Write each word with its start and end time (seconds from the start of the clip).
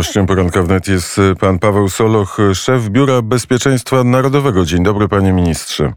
Gościem 0.00 0.26
poranka 0.26 0.62
wnet 0.62 0.88
jest 0.88 1.20
pan 1.40 1.58
Paweł 1.58 1.88
Soloch, 1.88 2.38
szef 2.54 2.88
Biura 2.88 3.22
Bezpieczeństwa 3.22 4.04
Narodowego. 4.04 4.64
Dzień 4.64 4.82
dobry, 4.82 5.08
panie 5.08 5.32
ministrze. 5.32 5.92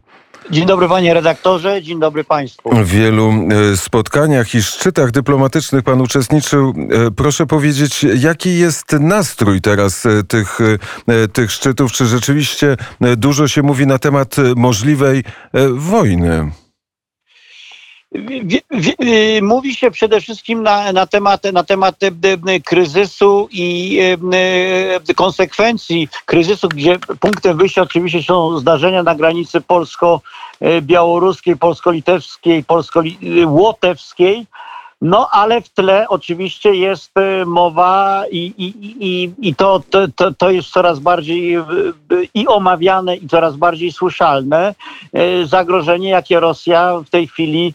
Dzień 0.50 0.66
dobry 0.66 0.88
panie 0.88 1.14
redaktorze, 1.14 1.82
dzień 1.82 2.00
dobry 2.00 2.24
państwu. 2.24 2.70
W 2.70 2.88
wielu 2.88 3.32
e, 3.72 3.76
spotkaniach 3.76 4.54
i 4.54 4.62
szczytach 4.62 5.10
dyplomatycznych 5.10 5.84
pan 5.84 6.00
uczestniczył. 6.00 6.74
E, 7.06 7.10
proszę 7.10 7.46
powiedzieć, 7.46 8.06
jaki 8.16 8.58
jest 8.58 8.92
nastrój 8.92 9.60
teraz 9.60 10.06
tych, 10.28 10.58
tych 11.32 11.52
szczytów? 11.52 11.92
Czy 11.92 12.06
rzeczywiście 12.06 12.76
dużo 13.16 13.48
się 13.48 13.62
mówi 13.62 13.86
na 13.86 13.98
temat 13.98 14.36
możliwej 14.56 15.24
wojny? 15.74 16.50
Y, 18.14 19.42
mówi 19.42 19.74
się 19.74 19.90
przede 19.90 20.20
wszystkim 20.20 20.62
na, 20.62 20.92
na, 20.92 21.06
temat, 21.06 21.44
na 21.52 21.64
temat 21.64 22.02
y, 22.02 22.06
y, 22.06 22.60
kryzysu 22.60 23.48
i 23.52 23.98
konsekwencji 25.16 26.08
kryzysu, 26.24 26.68
gdzie 26.68 26.98
punktem 27.20 27.58
wyjścia 27.58 27.82
oczywiście 27.82 28.22
są 28.22 28.58
zdarzenia 28.58 29.02
na 29.02 29.14
granicy 29.14 29.60
polsko-białoruskiej, 29.60 31.56
polsko-litewskiej, 31.56 32.64
polsko-łotewskiej. 32.64 34.46
No 35.04 35.28
ale 35.30 35.60
w 35.60 35.68
tle 35.68 36.08
oczywiście 36.08 36.74
jest 36.74 37.10
e, 37.18 37.44
mowa 37.44 38.24
i, 38.30 38.38
i, 38.38 38.74
i, 39.00 39.48
i 39.48 39.54
to, 39.54 39.82
to, 40.16 40.32
to 40.34 40.50
jest 40.50 40.70
coraz 40.70 40.98
bardziej 40.98 41.54
e, 41.54 41.62
i 42.34 42.46
omawiane, 42.48 43.16
i 43.16 43.28
coraz 43.28 43.56
bardziej 43.56 43.92
słyszalne 43.92 44.74
zagrożenie, 45.44 46.08
jakie 46.08 46.40
Rosja 46.40 46.98
w 47.06 47.10
tej 47.10 47.26
chwili 47.26 47.74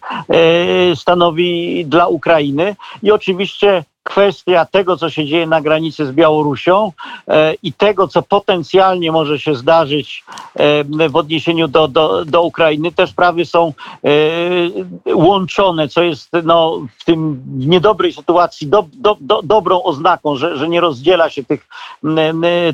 stanowi 0.95 1.85
dla 1.85 2.07
Ukrainy. 2.07 2.75
I 3.03 3.11
oczywiście 3.11 3.83
kwestia 4.09 4.65
tego, 4.65 4.97
co 4.97 5.09
się 5.09 5.25
dzieje 5.25 5.47
na 5.47 5.61
granicy 5.61 6.05
z 6.05 6.11
Białorusią 6.11 6.91
e, 7.27 7.53
i 7.63 7.73
tego, 7.73 8.07
co 8.07 8.21
potencjalnie 8.21 9.11
może 9.11 9.39
się 9.39 9.55
zdarzyć 9.55 10.23
e, 10.55 11.09
w 11.09 11.15
odniesieniu 11.15 11.67
do, 11.67 11.87
do, 11.87 12.25
do 12.25 12.41
Ukrainy, 12.41 12.91
te 12.91 13.07
sprawy 13.07 13.45
są 13.45 13.73
e, 14.03 15.13
łączone, 15.13 15.87
co 15.87 16.03
jest 16.03 16.29
no, 16.43 16.81
w 16.97 17.05
tym 17.05 17.41
niedobrej 17.57 18.13
sytuacji 18.13 18.67
do, 18.67 18.85
do, 18.93 19.17
do, 19.21 19.41
dobrą 19.43 19.83
oznaką, 19.83 20.35
że, 20.35 20.57
że 20.57 20.69
nie 20.69 20.81
rozdziela 20.81 21.29
się 21.29 21.43
tych, 21.43 21.67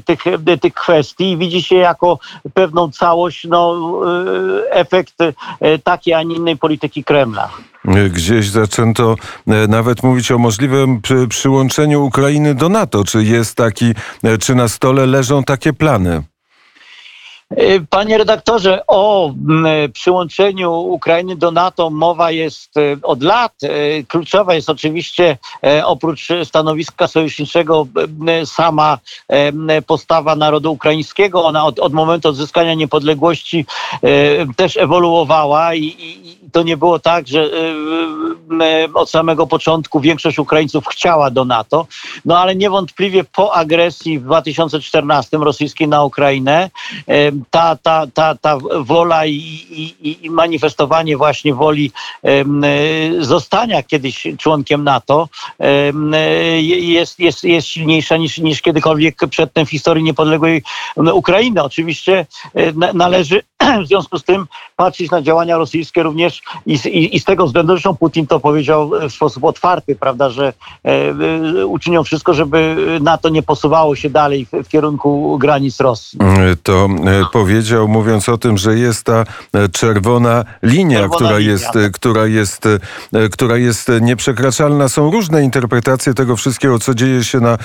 tych, 0.06 0.24
tych 0.62 0.74
kwestii 0.74 1.32
i 1.32 1.38
widzi 1.38 1.64
się 1.64 1.76
jako 1.76 2.20
pewną 2.54 2.92
całość, 2.92 3.48
no, 3.50 3.76
efekt 4.70 5.18
takiej, 5.84 6.14
a 6.14 6.24
nie 6.24 6.36
innej 6.36 6.58
polityki 6.58 7.04
Kremla. 7.04 7.50
Gdzieś 8.10 8.50
zaczęto 8.50 9.16
e, 9.48 9.68
nawet 9.68 10.04
mówić 10.04 10.32
o 10.32 10.38
możliwym 10.38 11.02
przyłączeniu 11.30 12.06
Ukrainy 12.06 12.56
do 12.56 12.70
NATO. 12.70 13.04
Czy 13.04 13.24
jest 13.24 13.56
taki, 13.56 13.94
e, 14.24 14.38
czy 14.38 14.56
na 14.56 14.68
stole 14.68 15.06
leżą 15.06 15.44
takie 15.44 15.74
plany? 15.74 16.24
E, 17.50 17.80
panie 17.90 18.18
redaktorze, 18.18 18.82
o 18.88 19.34
przyłączeniu 19.94 20.72
Ukrainy 20.74 21.36
do 21.36 21.52
NATO 21.52 21.90
mowa 21.90 22.32
jest 22.32 22.74
od 23.04 23.24
lat. 23.24 23.54
Kluczowa 24.08 24.54
jest 24.54 24.70
oczywiście 24.70 25.38
oprócz 25.84 26.28
stanowiska 26.44 27.08
sojuszniczego 27.08 27.88
sama 28.46 28.98
postawa 29.88 30.36
narodu 30.36 30.72
ukraińskiego. 30.72 31.46
Ona 31.46 31.66
od, 31.66 31.80
od 31.80 31.94
momentu 31.94 32.30
odzyskania 32.30 32.74
niepodległości 32.74 33.66
też 34.56 34.78
ewoluowała 34.78 35.76
i, 35.76 35.84
i, 35.84 36.45
to 36.56 36.64
nie 36.64 36.78
było 36.78 37.00
tak, 37.00 37.28
że 37.28 37.44
y, 37.44 38.94
od 38.94 39.10
samego 39.10 39.48
początku 39.48 40.00
większość 40.00 40.40
Ukraińców 40.40 40.88
chciała 40.88 41.32
do 41.32 41.46
NATO, 41.46 41.88
no 42.26 42.40
ale 42.40 42.56
niewątpliwie 42.56 43.24
po 43.24 43.54
agresji 43.54 44.20
w 44.20 44.24
2014 44.24 45.38
rosyjskiej 45.38 45.88
na 45.88 46.04
Ukrainę 46.04 46.70
ta, 47.50 47.76
ta, 47.76 48.08
ta, 48.14 48.36
ta 48.36 48.58
wola 48.80 49.26
i, 49.26 49.34
i, 50.02 50.26
i 50.26 50.30
manifestowanie 50.30 51.18
właśnie 51.18 51.54
woli 51.54 51.92
zostania 53.20 53.84
kiedyś 53.84 54.28
członkiem 54.38 54.84
NATO 54.84 55.30
jest, 56.80 57.20
jest, 57.20 57.44
jest 57.44 57.68
silniejsza 57.68 58.18
niż, 58.18 58.38
niż 58.38 58.62
kiedykolwiek 58.62 59.16
przedtem 59.30 59.66
w 59.66 59.70
historii 59.70 60.04
niepodległej 60.04 60.64
Ukrainy. 61.14 61.64
Oczywiście 61.64 62.26
należy 62.94 63.42
w 63.84 63.88
związku 63.88 64.20
z 64.20 64.24
tym 64.24 64.48
patrzeć 64.76 65.12
na 65.12 65.22
działania 65.22 65.58
rosyjskie 65.58 66.04
również 66.04 66.42
i, 66.66 66.74
i, 66.74 67.16
i, 67.16 67.20
z 67.20 67.24
tego 67.24 67.46
względu, 67.46 67.74
zresztą 67.74 67.96
Putin 67.96 68.28
to 68.28 68.40
powiedział 68.40 68.92
w 69.10 69.12
sposób 69.12 69.44
otwarty, 69.44 69.96
prawda, 69.96 70.30
że 70.30 70.54
e, 70.86 70.92
e 71.60 71.66
uczynią 71.66 72.04
wszystko, 72.04 72.34
żeby 72.34 72.76
NATO 73.02 73.30
nie 73.30 73.44
posuwało 73.44 73.96
się 73.96 74.10
dalej 74.10 74.46
w, 74.46 74.52
w 74.64 74.68
kierunku 74.68 75.38
granic 75.40 75.80
Rosji. 75.80 76.20
Mm, 76.22 76.56
to 76.64 76.88
e, 77.06 77.26
powiedział, 77.34 77.88
mówiąc 77.88 78.30
o 78.30 78.38
tym, 78.38 78.58
że 78.58 78.78
jest 78.78 79.04
ta 79.04 79.24
e, 79.54 79.70
czerwona 79.70 80.46
linia, 80.64 81.00
czerwona 81.00 81.16
która, 81.16 81.38
linia. 81.38 81.52
Jest, 81.52 81.76
e, 81.76 81.90
która, 81.90 82.28
jest, 82.28 82.66
e, 82.66 83.30
która 83.30 83.58
jest 83.58 83.92
nieprzekraczalna. 84.02 84.90
Są 84.90 85.12
różne 85.12 85.44
interpretacje 85.44 86.14
tego 86.14 86.36
wszystkiego, 86.36 86.80
co 86.80 86.94
dzieje 86.94 87.24
się 87.24 87.40
na 87.40 87.58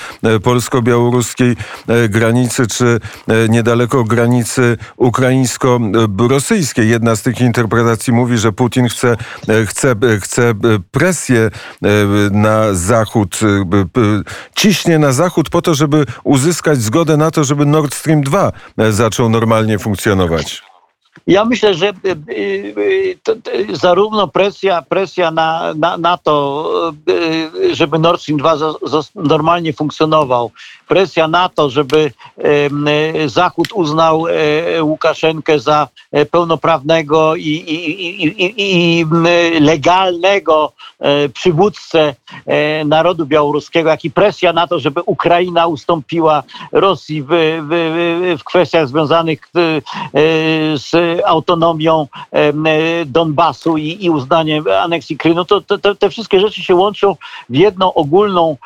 polsko-białoruskiej 0.42 1.56
granicy, 2.08 2.66
czy 2.66 3.00
niedaleko 3.48 4.04
granicy 4.04 4.76
ukraińsko-rosyjskiej. 6.30 6.88
Jedna 6.88 7.16
z 7.16 7.22
tych 7.22 7.40
interpretacji 7.40 8.12
mówi, 8.12 8.38
że 8.38 8.52
Putin 8.52 8.88
chce, 8.88 9.16
e, 9.48 9.66
chce, 9.66 9.90
e, 9.90 10.20
chce 10.20 10.48
e, 10.50 10.54
presję 10.90 11.50
na 12.30 12.74
Zachód, 12.74 13.40
ciśnie 14.56 14.98
na 14.98 15.12
Zachód 15.12 15.48
po 15.48 15.62
to, 15.62 15.74
żeby 15.74 16.06
uzyskać 16.24 16.78
zgodę 16.82 17.16
na 17.16 17.30
to, 17.30 17.44
żeby 17.44 17.66
Nord 17.66 17.94
Stream 17.94 18.20
2 18.20 18.52
zaczął 18.90 19.28
normalnie 19.28 19.78
funkcjonować. 19.78 20.69
Ja 21.26 21.44
myślę, 21.44 21.74
że 21.74 21.92
to, 23.22 23.36
to, 23.36 23.50
zarówno 23.72 24.28
presja, 24.28 24.82
presja 24.82 25.30
na, 25.30 25.74
na, 25.74 25.96
na 25.96 26.16
to, 26.16 26.72
żeby 27.72 27.98
Nord 27.98 28.22
Stream 28.22 28.38
2 28.38 28.56
normalnie 29.14 29.72
funkcjonował, 29.72 30.50
presja 30.88 31.28
na 31.28 31.48
to, 31.48 31.70
żeby 31.70 32.12
Zachód 33.26 33.68
uznał 33.72 34.26
Łukaszenkę 34.80 35.58
za 35.58 35.88
E, 36.12 36.26
pełnoprawnego 36.26 37.36
i, 37.36 37.48
i, 37.48 38.24
i, 38.24 39.00
i 39.00 39.06
legalnego 39.60 40.72
e, 40.98 41.28
przywódcę 41.28 42.14
e, 42.46 42.84
narodu 42.84 43.26
białoruskiego, 43.26 43.90
jak 43.90 44.04
i 44.04 44.10
presja 44.10 44.52
na 44.52 44.66
to, 44.66 44.78
żeby 44.78 45.00
Ukraina 45.06 45.66
ustąpiła 45.66 46.42
Rosji 46.72 47.22
w, 47.22 47.28
w, 47.28 48.36
w 48.40 48.44
kwestiach 48.44 48.88
związanych 48.88 49.40
z 50.74 50.90
autonomią 51.24 52.06
Donbasu 53.06 53.76
i, 53.76 54.04
i 54.04 54.10
uznaniem 54.10 54.64
aneksji 54.82 55.16
Krymu, 55.16 55.44
to, 55.44 55.60
to, 55.60 55.94
te 55.94 56.10
wszystkie 56.10 56.40
rzeczy 56.40 56.62
się 56.62 56.74
łączą 56.74 57.16
w 57.48 57.56
jedną 57.56 57.94
ogólną 57.94 58.56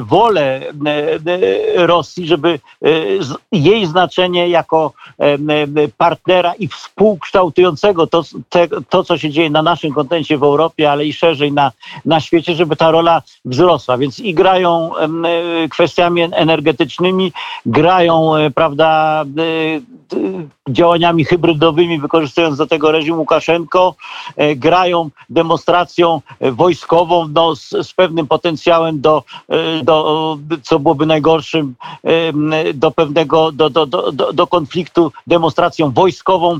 wolę 0.00 0.60
Rosji, 1.76 2.26
żeby 2.26 2.58
jej 3.52 3.86
znaczenie 3.86 4.48
jako 4.48 4.92
partnera 5.98 6.54
i 6.54 6.68
współkształtującego 6.68 8.06
to, 8.06 8.22
te, 8.48 8.68
to, 8.88 9.04
co 9.04 9.18
się 9.18 9.30
dzieje 9.30 9.50
na 9.50 9.62
naszym 9.62 9.92
kontynencie 9.92 10.38
w 10.38 10.42
Europie, 10.42 10.90
ale 10.90 11.06
i 11.06 11.12
szerzej 11.12 11.52
na, 11.52 11.72
na 12.04 12.20
świecie, 12.20 12.54
żeby 12.54 12.76
ta 12.76 12.90
rola 12.90 13.22
wzrosła. 13.44 13.98
Więc 13.98 14.18
i 14.18 14.34
grają 14.34 14.96
e, 14.96 15.08
kwestiami 15.68 16.22
energetycznymi, 16.32 17.32
grają, 17.66 18.36
e, 18.36 18.50
prawda, 18.50 19.22
e, 19.24 19.80
działaniami 20.68 21.24
hybrydowymi, 21.24 21.59
wykorzystując 22.00 22.56
do 22.56 22.66
tego 22.66 22.92
reżim 22.92 23.18
Łukaszenko, 23.18 23.94
grają 24.56 25.10
demonstracją 25.30 26.20
wojskową 26.40 27.28
no, 27.28 27.56
z, 27.56 27.68
z 27.68 27.92
pewnym 27.92 28.26
potencjałem 28.26 29.00
do, 29.00 29.24
do, 29.82 30.38
co 30.62 30.78
byłoby 30.78 31.06
najgorszym, 31.06 31.74
do 32.74 32.90
pewnego, 32.90 33.52
do, 33.52 33.70
do, 33.70 33.86
do, 33.86 34.32
do 34.32 34.46
konfliktu, 34.46 35.12
demonstracją 35.26 35.90
wojskową, 35.90 36.58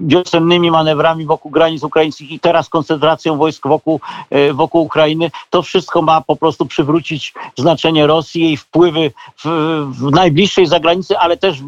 wiosennymi 0.00 0.70
manewrami 0.70 1.26
wokół 1.26 1.50
granic 1.50 1.82
ukraińskich 1.82 2.30
i 2.30 2.40
teraz 2.40 2.68
koncentracją 2.68 3.36
wojsk 3.36 3.66
wokół, 3.66 4.00
e, 4.30 4.52
wokół 4.52 4.82
Ukrainy, 4.82 5.30
to 5.50 5.62
wszystko 5.62 6.02
ma 6.02 6.20
po 6.20 6.36
prostu 6.36 6.66
przywrócić 6.66 7.34
znaczenie 7.58 8.06
Rosji, 8.06 8.42
jej 8.42 8.56
wpływy 8.56 9.12
w, 9.44 9.48
w 9.92 10.10
najbliższej 10.10 10.66
zagranicy, 10.66 11.18
ale 11.18 11.36
też 11.36 11.62
w, 11.62 11.66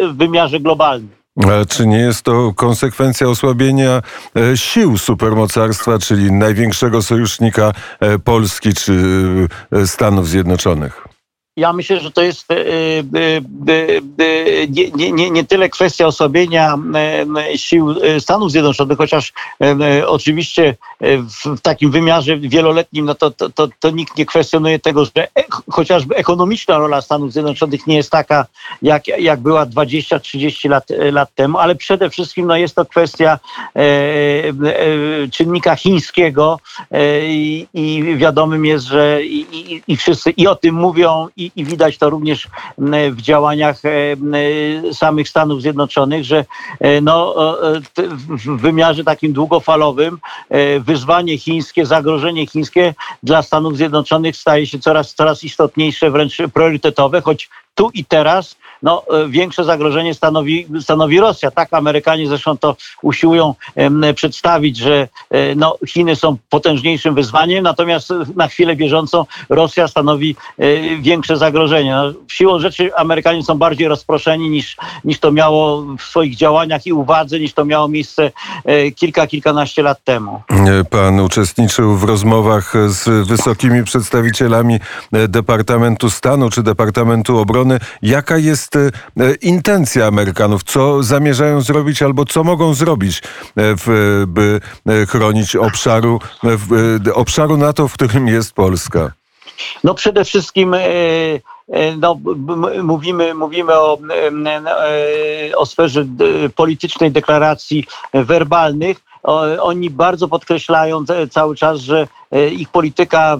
w 0.00 0.16
wymiarze 0.16 0.60
globalnym. 0.60 1.23
Czy 1.68 1.86
nie 1.86 1.98
jest 1.98 2.22
to 2.22 2.52
konsekwencja 2.56 3.28
osłabienia 3.28 4.02
e, 4.36 4.56
sił 4.56 4.98
supermocarstwa, 4.98 5.98
czyli 5.98 6.32
największego 6.32 7.02
sojusznika 7.02 7.72
e, 8.00 8.18
Polski 8.18 8.74
czy 8.74 9.02
Stanów 9.86 10.28
Zjednoczonych? 10.28 11.13
Ja 11.56 11.72
myślę, 11.72 12.00
że 12.00 12.10
to 12.10 12.22
jest 12.22 12.50
e, 12.50 12.56
e, 12.56 12.62
e, 14.18 14.68
nie, 14.68 15.12
nie, 15.12 15.30
nie 15.30 15.44
tyle 15.44 15.68
kwestia 15.68 16.06
osłabienia 16.06 16.78
sił 17.56 17.94
Stanów 18.18 18.50
Zjednoczonych, 18.50 18.98
chociaż 18.98 19.32
oczywiście 20.06 20.76
w 21.54 21.60
takim 21.62 21.90
wymiarze 21.90 22.36
wieloletnim 22.36 23.04
no 23.04 23.14
to, 23.14 23.30
to, 23.30 23.50
to, 23.50 23.68
to 23.80 23.90
nikt 23.90 24.18
nie 24.18 24.26
kwestionuje 24.26 24.78
tego, 24.78 25.04
że 25.04 25.28
chociażby 25.70 26.16
ekonomiczna 26.16 26.78
rola 26.78 27.00
Stanów 27.00 27.32
Zjednoczonych 27.32 27.86
nie 27.86 27.96
jest 27.96 28.10
taka, 28.10 28.46
jak, 28.82 29.08
jak 29.08 29.40
była 29.40 29.66
20-30 29.66 30.70
lat, 30.70 30.88
lat 31.12 31.34
temu, 31.34 31.58
ale 31.58 31.74
przede 31.74 32.10
wszystkim 32.10 32.46
no 32.46 32.56
jest 32.56 32.74
to 32.74 32.84
kwestia 32.84 33.38
czynnika 35.32 35.76
chińskiego 35.76 36.60
i, 37.22 37.66
i 37.74 38.16
wiadomym 38.16 38.64
jest, 38.64 38.84
że 38.84 39.24
i, 39.24 39.40
i, 39.52 39.82
i 39.88 39.96
wszyscy 39.96 40.30
i 40.30 40.46
o 40.46 40.54
tym 40.54 40.74
mówią 40.74 41.28
i, 41.36 41.43
i 41.56 41.64
widać 41.64 41.98
to 41.98 42.10
również 42.10 42.48
w 43.10 43.20
działaniach 43.20 43.80
e, 43.84 44.94
samych 44.94 45.28
Stanów 45.28 45.62
Zjednoczonych, 45.62 46.24
że 46.24 46.44
e, 46.80 47.00
no, 47.00 47.34
w 48.28 48.60
wymiarze 48.60 49.04
takim 49.04 49.32
długofalowym 49.32 50.18
e, 50.48 50.80
wyzwanie 50.80 51.38
chińskie, 51.38 51.86
zagrożenie 51.86 52.46
chińskie 52.46 52.94
dla 53.22 53.42
Stanów 53.42 53.76
Zjednoczonych 53.76 54.36
staje 54.36 54.66
się 54.66 54.78
coraz, 54.78 55.14
coraz 55.14 55.44
istotniejsze, 55.44 56.10
wręcz 56.10 56.36
priorytetowe, 56.54 57.20
choć 57.20 57.48
tu 57.74 57.90
i 57.94 58.04
teraz 58.04 58.56
no, 58.84 59.02
e, 59.10 59.28
większe 59.28 59.64
zagrożenie 59.64 60.14
stanowi, 60.14 60.66
stanowi 60.80 61.20
Rosja. 61.20 61.50
Tak 61.50 61.72
Amerykanie 61.72 62.28
zresztą 62.28 62.58
to 62.58 62.76
usiłują 63.02 63.54
przedstawić, 64.14 64.76
że 64.76 65.08
e, 65.30 65.54
no, 65.54 65.76
Chiny 65.86 66.16
są 66.16 66.36
potężniejszym 66.50 67.14
wyzwaniem, 67.14 67.64
natomiast 67.64 68.10
na 68.36 68.48
chwilę 68.48 68.76
bieżącą 68.76 69.24
Rosja 69.48 69.88
stanowi 69.88 70.36
e, 70.58 70.96
większe 70.96 71.36
zagrożenie. 71.36 71.94
No, 71.94 72.12
siłą 72.28 72.60
rzeczy 72.60 72.96
Amerykanie 72.96 73.42
są 73.42 73.58
bardziej 73.58 73.88
rozproszeni 73.88 74.50
niż, 74.50 74.76
niż 75.04 75.18
to 75.18 75.32
miało 75.32 75.82
w 75.98 76.02
swoich 76.02 76.36
działaniach 76.36 76.86
i 76.86 76.92
uwadze, 76.92 77.40
niż 77.40 77.52
to 77.52 77.64
miało 77.64 77.88
miejsce 77.88 78.30
kilka, 78.96 79.26
kilkanaście 79.26 79.82
lat 79.82 80.04
temu. 80.04 80.42
Pan 80.90 81.20
uczestniczył 81.20 81.96
w 81.96 82.04
rozmowach 82.04 82.74
z 82.86 83.28
wysokimi 83.28 83.84
przedstawicielami 83.84 84.80
Departamentu 85.28 86.10
Stanu 86.10 86.50
czy 86.50 86.62
Departamentu 86.62 87.38
Obrony. 87.38 87.78
Jaka 88.02 88.38
jest 88.38 88.73
E, 88.76 89.34
intencja 89.42 90.06
Amerykanów, 90.06 90.62
co 90.64 91.02
zamierzają 91.02 91.60
zrobić 91.60 92.02
albo 92.02 92.24
co 92.24 92.44
mogą 92.44 92.74
zrobić, 92.74 93.22
e, 93.56 94.26
by 94.26 94.60
e, 94.86 95.06
chronić 95.06 95.56
obszaru, 95.56 96.20
obszaru 97.14 97.56
NATO, 97.56 97.88
w 97.88 97.92
którym 97.92 98.28
jest 98.28 98.52
Polska? 98.52 99.12
No 99.84 99.94
przede 99.94 100.24
wszystkim 100.24 100.76
no, 101.98 102.20
mówimy, 102.82 103.34
mówimy 103.34 103.72
o, 103.72 103.98
o 105.56 105.66
sferze 105.66 106.06
politycznej 106.56 107.10
deklaracji 107.10 107.84
werbalnych. 108.12 109.00
Oni 109.60 109.90
bardzo 109.90 110.28
podkreślają 110.28 111.04
cały 111.30 111.56
czas, 111.56 111.80
że 111.80 112.08
E, 112.23 112.23
ich 112.52 112.68
polityka 112.68 113.38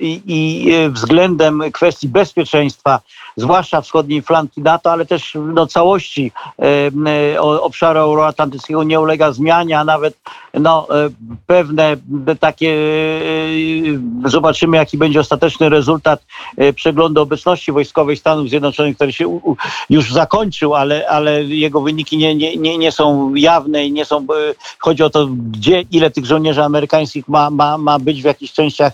i, 0.00 0.22
i 0.26 0.72
e, 0.72 0.90
względem 0.90 1.62
kwestii 1.72 2.08
bezpieczeństwa, 2.08 3.00
zwłaszcza 3.36 3.80
wschodniej 3.80 4.22
flanki 4.22 4.60
NATO, 4.62 4.92
ale 4.92 5.06
też 5.06 5.36
no, 5.54 5.66
całości 5.66 6.32
e, 7.34 7.40
obszaru 7.40 8.00
euroatlantyckiego 8.00 8.84
nie 8.84 9.00
ulega 9.00 9.32
zmianie, 9.32 9.78
a 9.78 9.84
nawet 9.84 10.18
no, 10.54 10.86
pewne 11.46 11.96
takie 12.40 12.76
zobaczymy, 14.26 14.76
jaki 14.76 14.98
będzie 14.98 15.20
ostateczny 15.20 15.68
rezultat 15.68 16.24
przeglądu 16.74 17.20
obecności 17.20 17.72
wojskowej 17.72 18.16
Stanów 18.16 18.48
Zjednoczonych, 18.48 18.96
który 18.96 19.12
się 19.12 19.40
już 19.90 20.12
zakończył, 20.12 20.74
ale, 20.74 21.08
ale 21.08 21.44
jego 21.44 21.80
wyniki 21.80 22.16
nie, 22.16 22.34
nie, 22.34 22.56
nie, 22.56 22.78
nie 22.78 22.92
są 22.92 23.34
jawne 23.34 23.86
i 23.86 23.92
nie 23.92 24.04
są, 24.04 24.26
chodzi 24.78 25.02
o 25.02 25.10
to, 25.10 25.26
gdzie, 25.26 25.84
ile 25.90 26.10
tych 26.10 26.26
żołnierzy 26.26 26.62
amerykańskich 26.62 27.28
ma, 27.28 27.50
ma, 27.50 27.78
ma 27.78 27.98
być 27.98 28.22
w 28.22 28.26
jakichś 28.34 28.52
częściach 28.52 28.92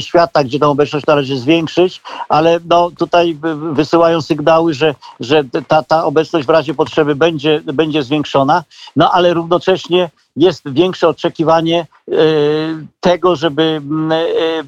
świata, 0.00 0.44
gdzie 0.44 0.58
tą 0.58 0.70
obecność 0.70 1.06
należy 1.06 1.38
zwiększyć, 1.38 2.02
ale 2.28 2.60
no, 2.68 2.90
tutaj 2.90 3.38
wysyłają 3.72 4.22
sygnały, 4.22 4.74
że, 4.74 4.94
że 5.20 5.44
ta, 5.68 5.82
ta 5.82 6.04
obecność 6.04 6.46
w 6.46 6.50
razie 6.50 6.74
potrzeby 6.74 7.14
będzie, 7.14 7.60
będzie 7.64 8.02
zwiększona, 8.02 8.64
no 8.96 9.10
ale 9.12 9.34
równocześnie 9.34 10.10
jest 10.36 10.62
większe 10.72 11.08
oczekiwanie 11.08 11.86
e, 12.08 12.14
tego, 13.00 13.36
żeby 13.36 13.62
mm, 13.62 14.12
e, 14.12 14.24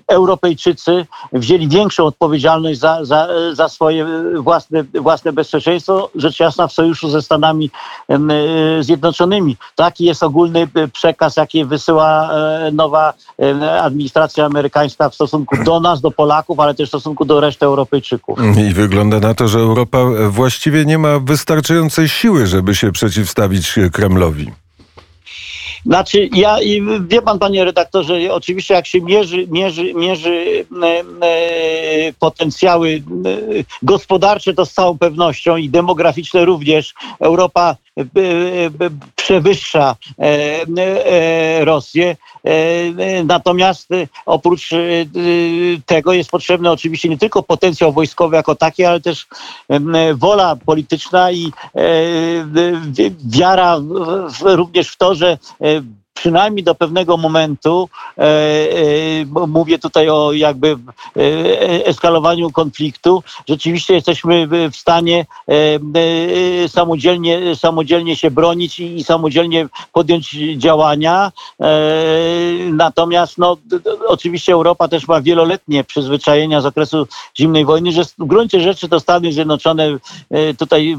Europejczycy 0.08 1.06
wzięli 1.32 1.68
większą 1.68 2.04
odpowiedzialność 2.04 2.80
za, 2.80 3.04
za, 3.04 3.28
za 3.52 3.68
swoje 3.68 4.06
własne, 4.36 4.84
własne 4.84 5.32
bezpieczeństwo, 5.32 6.10
rzecz 6.14 6.40
jasna 6.40 6.66
w 6.66 6.72
sojuszu 6.72 7.08
ze 7.08 7.22
Stanami 7.22 7.70
e, 8.08 8.18
Zjednoczonymi. 8.80 9.56
Taki 9.76 10.04
jest 10.04 10.22
ogólny 10.22 10.68
przekaz, 10.92 11.36
jaki 11.36 11.64
wysyła 11.64 12.30
nowa 12.72 13.14
administracja 13.82 14.46
amerykańska 14.46 15.08
w 15.08 15.14
stosunku 15.14 15.64
do 15.64 15.80
nas, 15.80 16.00
do 16.00 16.10
Polaków, 16.10 16.60
ale 16.60 16.74
też 16.74 16.88
w 16.88 16.90
stosunku 16.90 17.24
do 17.24 17.40
reszty 17.40 17.66
Europejczyków. 17.66 18.38
I 18.70 18.74
wygląda 18.74 19.20
na 19.20 19.34
to, 19.34 19.48
że 19.48 19.58
Europa 19.58 19.98
właściwie 20.28 20.84
nie 20.84 20.98
ma 20.98 21.18
wystarczającej 21.18 22.08
siły, 22.08 22.46
żeby 22.46 22.74
się 22.74 22.92
przeciwstawić 22.92 23.78
Kremlowi. 23.92 24.61
Znaczy, 25.86 26.28
ja 26.32 26.56
wie 27.06 27.22
pan, 27.22 27.38
panie 27.38 27.64
redaktorze, 27.64 28.34
oczywiście 28.34 28.74
jak 28.74 28.86
się 28.86 29.00
mierzy, 29.00 29.46
mierzy, 29.50 29.94
mierzy 29.94 30.66
e, 30.82 30.86
e, 30.86 32.12
potencjały 32.18 32.88
e, 32.90 33.02
gospodarcze, 33.82 34.54
to 34.54 34.66
z 34.66 34.72
całą 34.72 34.98
pewnością 34.98 35.56
i 35.56 35.68
demograficzne 35.68 36.44
również. 36.44 36.94
Europa 37.20 37.76
przewyższa 39.32 39.96
Rosję. 41.60 42.16
Natomiast 43.24 43.88
oprócz 44.26 44.70
tego 45.86 46.12
jest 46.12 46.30
potrzebny 46.30 46.70
oczywiście 46.70 47.08
nie 47.08 47.18
tylko 47.18 47.42
potencjał 47.42 47.92
wojskowy 47.92 48.36
jako 48.36 48.54
taki, 48.54 48.84
ale 48.84 49.00
też 49.00 49.26
wola 50.14 50.56
polityczna 50.56 51.32
i 51.32 51.52
wiara 53.24 53.76
również 54.42 54.88
w 54.88 54.96
to, 54.96 55.14
że 55.14 55.38
przynajmniej 56.14 56.64
do 56.64 56.74
pewnego 56.74 57.16
momentu, 57.16 57.88
e, 58.18 58.22
e, 58.22 59.46
mówię 59.46 59.78
tutaj 59.78 60.08
o 60.08 60.32
jakby 60.32 60.68
e, 60.68 61.86
eskalowaniu 61.86 62.50
konfliktu, 62.50 63.22
rzeczywiście 63.48 63.94
jesteśmy 63.94 64.48
w 64.70 64.76
stanie 64.76 65.26
samodzielnie, 66.68 67.56
samodzielnie 67.56 68.16
się 68.16 68.30
bronić 68.30 68.80
i 68.80 69.04
samodzielnie 69.04 69.68
podjąć 69.92 70.36
działania. 70.56 71.32
Natomiast 72.72 73.38
no, 73.38 73.56
oczywiście 74.06 74.52
Europa 74.52 74.88
też 74.88 75.08
ma 75.08 75.20
wieloletnie 75.20 75.84
przyzwyczajenia 75.84 76.60
z 76.60 76.66
okresu 76.66 77.06
zimnej 77.38 77.64
wojny, 77.64 77.92
że 77.92 78.04
w 78.04 78.14
gruncie 78.18 78.60
rzeczy 78.60 78.88
to 78.88 79.00
Stany 79.00 79.32
Zjednoczone 79.32 79.98
tutaj 80.58 80.96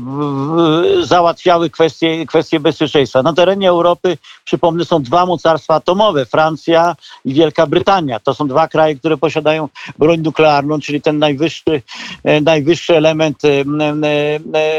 załatwiały 1.03 1.70
kwestie, 1.70 2.25
kwestie 2.25 2.60
bezpieczeństwa. 2.60 3.24
Na 3.24 3.34
terenie 3.34 3.70
Europy, 3.70 4.17
przypomnę, 4.46 4.86
są 4.86 5.03
mocarstwa 5.25 5.75
atomowe, 5.75 6.25
Francja 6.25 6.96
i 7.25 7.34
Wielka 7.34 7.67
Brytania. 7.67 8.20
To 8.20 8.34
są 8.34 8.48
dwa 8.48 8.67
kraje, 8.67 8.96
które 8.96 9.17
posiadają 9.17 9.70
broń 9.98 10.20
nuklearną, 10.20 10.79
czyli 10.79 11.01
ten 11.01 11.20
najwyższy, 11.20 11.82
e, 12.24 12.41
najwyższy 12.41 12.98
element 12.98 13.46
e, 13.46 13.50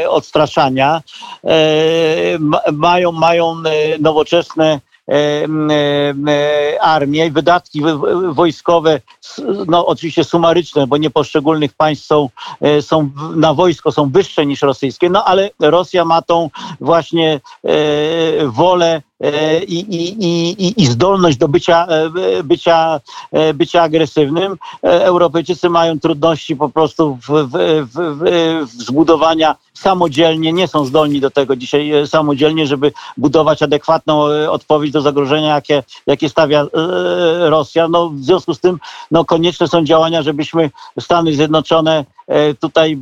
e, 0.01 0.09
odstraszania. 0.09 1.01
Mają, 2.73 3.11
mają 3.11 3.55
nowoczesne 3.99 4.79
armię 6.81 7.25
i 7.25 7.31
wydatki 7.31 7.81
wojskowe, 8.31 9.01
no 9.67 9.85
oczywiście 9.85 10.23
sumaryczne, 10.23 10.87
bo 10.87 10.97
nie 10.97 11.09
poszczególnych 11.09 11.73
państw 11.73 12.05
są, 12.05 12.29
są 12.81 13.09
na 13.35 13.53
wojsko 13.53 13.91
są 13.91 14.09
wyższe 14.09 14.45
niż 14.45 14.61
rosyjskie, 14.61 15.09
no 15.09 15.25
ale 15.25 15.49
Rosja 15.59 16.05
ma 16.05 16.21
tą 16.21 16.49
właśnie 16.79 17.39
wolę 18.45 19.01
i, 19.67 19.79
i, 19.79 20.25
i, 20.67 20.81
i 20.81 20.85
zdolność 20.85 21.37
do 21.37 21.47
bycia, 21.47 21.87
e, 21.87 22.43
bycia, 22.43 22.99
e, 23.31 23.53
bycia 23.53 23.81
agresywnym. 23.81 24.57
Europejczycy 24.81 25.69
mają 25.69 25.99
trudności 25.99 26.55
po 26.55 26.69
prostu 26.69 27.15
w, 27.15 27.29
w, 27.29 27.51
w, 27.93 27.97
w 28.65 28.69
zbudowania 28.69 29.55
samodzielnie, 29.73 30.53
nie 30.53 30.67
są 30.67 30.85
zdolni 30.85 31.21
do 31.21 31.31
tego 31.31 31.55
dzisiaj 31.55 31.91
samodzielnie, 32.05 32.67
żeby 32.67 32.93
budować 33.17 33.63
adekwatną 33.63 34.23
odpowiedź 34.49 34.91
do 34.91 35.01
zagrożenia, 35.01 35.55
jakie, 35.55 35.83
jakie 36.07 36.29
stawia 36.29 36.65
Rosja. 37.39 37.87
No, 37.87 38.09
w 38.09 38.23
związku 38.23 38.53
z 38.53 38.59
tym 38.59 38.79
no, 39.11 39.25
konieczne 39.25 39.67
są 39.67 39.83
działania, 39.83 40.21
żebyśmy 40.21 40.71
Stany 40.99 41.33
Zjednoczone 41.33 42.05
tutaj 42.59 42.97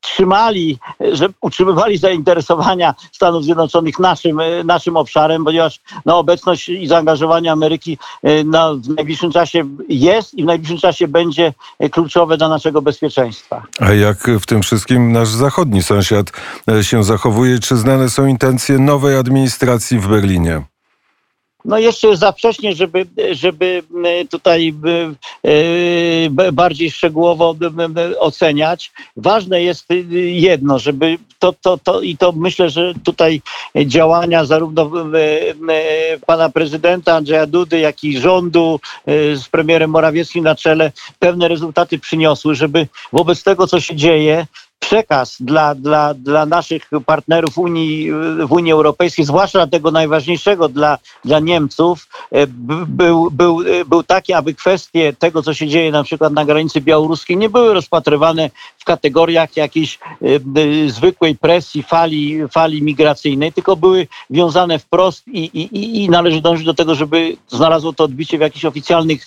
trzymali, 0.00 0.78
że 1.12 1.28
utrzymywali 1.40 1.98
zainteresowania 1.98 2.94
Stanów 3.12 3.44
Zjednoczonych 3.44 3.98
naszym, 3.98 4.40
naszym 4.64 4.96
obszarem, 4.96 5.44
ponieważ 5.44 5.80
no, 6.06 6.18
obecność 6.18 6.68
i 6.68 6.86
zaangażowanie 6.86 7.52
Ameryki 7.52 7.98
no, 8.44 8.76
w 8.76 8.88
najbliższym 8.88 9.32
czasie 9.32 9.64
jest 9.88 10.34
i 10.34 10.42
w 10.42 10.46
najbliższym 10.46 10.78
czasie 10.78 11.08
będzie 11.08 11.52
kluczowe 11.90 12.36
dla 12.36 12.48
naszego 12.48 12.82
bezpieczeństwa. 12.82 13.62
A 13.80 13.92
jak 13.92 14.18
w 14.40 14.46
tym 14.46 14.62
wszystkim 14.62 15.12
nasz 15.12 15.28
zachodni 15.28 15.82
sąsiad 15.82 16.32
się 16.82 17.04
zachowuje? 17.04 17.58
Czy 17.58 17.76
znane 17.76 18.08
są 18.10 18.26
intencje 18.26 18.78
nowej 18.78 19.16
administracji 19.16 19.98
w 19.98 20.08
Berlinie? 20.08 20.62
No 21.66 21.78
jeszcze 21.78 22.16
za 22.16 22.32
wcześnie, 22.32 22.74
żeby, 22.74 23.06
żeby 23.30 23.82
e, 24.04 24.24
tutaj 24.24 24.74
e, 25.44 26.52
bardziej 26.52 26.90
szczegółowo 26.90 27.56
oceniać. 28.18 28.92
Ważne 29.16 29.62
jest 29.62 29.86
jedno, 30.32 30.78
żeby 30.78 31.18
to, 31.38 31.52
to, 31.52 31.78
to 31.78 32.00
i 32.00 32.16
to 32.16 32.32
myślę, 32.32 32.70
że 32.70 32.92
tutaj 33.04 33.42
działania 33.86 34.44
zarówno 34.44 34.90
pana 36.26 36.48
prezydenta 36.48 37.14
Andrzeja 37.14 37.46
Dudy, 37.46 37.78
jak 37.78 38.04
i 38.04 38.18
rządu 38.18 38.80
e, 39.06 39.36
z 39.36 39.48
premierem 39.48 39.90
Morawieckim 39.90 40.44
na 40.44 40.54
czele 40.54 40.92
pewne 41.18 41.48
rezultaty 41.48 41.98
przyniosły, 41.98 42.54
żeby 42.54 42.86
wobec 43.12 43.42
tego, 43.42 43.66
co 43.66 43.80
się 43.80 43.96
dzieje, 43.96 44.46
przekaz 44.86 45.36
dla, 45.40 45.74
dla, 45.74 46.14
dla 46.14 46.46
naszych 46.46 46.90
partnerów 47.06 47.58
Unii, 47.58 48.12
w 48.46 48.52
Unii 48.52 48.72
Europejskiej, 48.72 49.24
zwłaszcza 49.24 49.66
tego 49.66 49.90
najważniejszego 49.90 50.68
dla, 50.68 50.98
dla 51.24 51.40
Niemców, 51.40 52.08
e, 52.32 52.46
był, 52.46 53.30
był, 53.30 53.60
e, 53.60 53.84
był 53.84 54.02
taki, 54.02 54.32
aby 54.32 54.54
kwestie 54.54 55.12
tego, 55.12 55.42
co 55.42 55.54
się 55.54 55.66
dzieje 55.66 55.90
na 55.90 56.04
przykład 56.04 56.32
na 56.32 56.44
granicy 56.44 56.80
białoruskiej, 56.80 57.36
nie 57.36 57.50
były 57.50 57.74
rozpatrywane 57.74 58.50
w 58.78 58.84
kategoriach 58.84 59.56
jakiejś 59.56 59.98
e, 59.98 60.90
zwykłej 60.90 61.36
presji, 61.36 61.82
fali, 61.82 62.48
fali 62.48 62.82
migracyjnej, 62.82 63.52
tylko 63.52 63.76
były 63.76 64.06
wiązane 64.30 64.78
wprost 64.78 65.28
i, 65.28 65.44
i, 65.44 66.04
i 66.04 66.10
należy 66.10 66.40
dążyć 66.40 66.66
do 66.66 66.74
tego, 66.74 66.94
żeby 66.94 67.36
znalazło 67.48 67.92
to 67.92 68.04
odbicie 68.04 68.38
w 68.38 68.40
jakichś 68.40 68.64
oficjalnych 68.64 69.26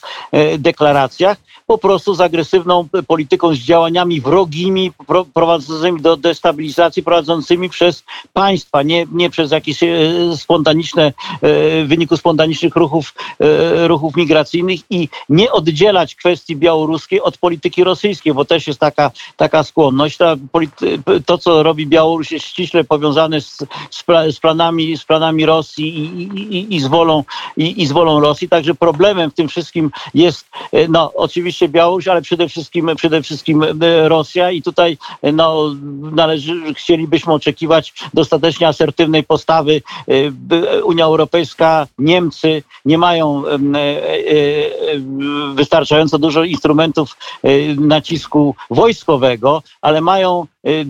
deklaracjach, 0.60 1.38
po 1.68 1.78
prostu 1.78 2.14
z 2.14 2.22
agresywną 2.22 2.88
polityką, 3.08 3.56
z 3.56 3.58
działaniami 3.58 4.22
wrogimi, 4.22 4.92
prowadzącymi 5.50 6.02
do 6.02 6.18
destabilizacji, 6.18 7.04
prowadzącymi 7.04 7.70
przez 7.70 8.04
państwa, 8.34 8.84
nie, 8.84 9.06
nie 9.12 9.30
przez 9.30 9.52
jakieś 9.52 9.84
e, 9.84 9.88
spontaniczne, 10.38 11.04
e, 11.06 11.14
w 11.84 11.88
wyniku 11.88 12.18
spontanicznych 12.18 12.76
ruchów, 12.76 13.14
e, 13.40 13.88
ruchów 13.88 14.16
migracyjnych 14.16 14.80
i 14.90 15.10
nie 15.30 15.52
oddzielać 15.52 16.16
kwestii 16.16 16.56
białoruskiej 16.56 17.22
od 17.22 17.38
polityki 17.38 17.84
rosyjskiej, 17.84 18.34
bo 18.34 18.46
też 18.46 18.68
jest 18.68 18.80
taka, 18.80 19.12
taka 19.38 19.64
skłonność. 19.64 20.18
Ta 20.18 20.36
to, 21.26 21.38
co 21.38 21.64
robi 21.64 21.88
Białoruś 21.88 22.32
jest 22.32 22.46
ściśle 22.46 22.84
powiązane 22.84 23.42
z, 23.42 23.58
z, 24.32 24.40
planami, 24.40 24.98
z 24.98 25.06
planami 25.06 25.46
Rosji 25.46 25.98
i, 25.98 26.22
i, 26.58 26.76
i, 26.76 26.80
z 26.80 26.88
wolą, 26.88 27.24
i, 27.58 27.82
i 27.82 27.88
z 27.88 27.92
wolą 27.92 28.20
Rosji. 28.20 28.50
Także 28.50 28.76
problemem 28.76 29.32
w 29.32 29.34
tym 29.34 29.48
wszystkim 29.48 29.92
jest 30.14 30.46
no, 30.90 31.12
oczywiście 31.16 31.70
Białoruś, 31.70 32.08
ale 32.08 32.22
przede 32.22 32.50
wszystkim, 32.50 32.92
przede 32.96 33.22
wszystkim 33.22 33.66
Rosja 34.08 34.52
i 34.52 34.62
tutaj 34.62 34.98
no, 35.40 35.76
należy, 36.12 36.74
chcielibyśmy 36.74 37.34
oczekiwać 37.34 37.94
dostatecznie 38.14 38.68
asertywnej 38.68 39.24
postawy. 39.24 39.82
Y, 40.10 40.84
Unia 40.84 41.06
Europejska, 41.06 41.88
Niemcy 41.98 42.64
nie 42.86 42.98
mają 42.98 43.44
e, 43.48 43.52
e, 43.52 43.64
wystarczająco 45.54 46.20
dużo 46.20 46.44
instrumentów 46.44 47.18
y, 47.46 47.76
nacisku 47.80 48.56
wojskowego, 48.70 49.64
ale 49.82 50.02
mają 50.02 50.46
Y, 50.68 50.86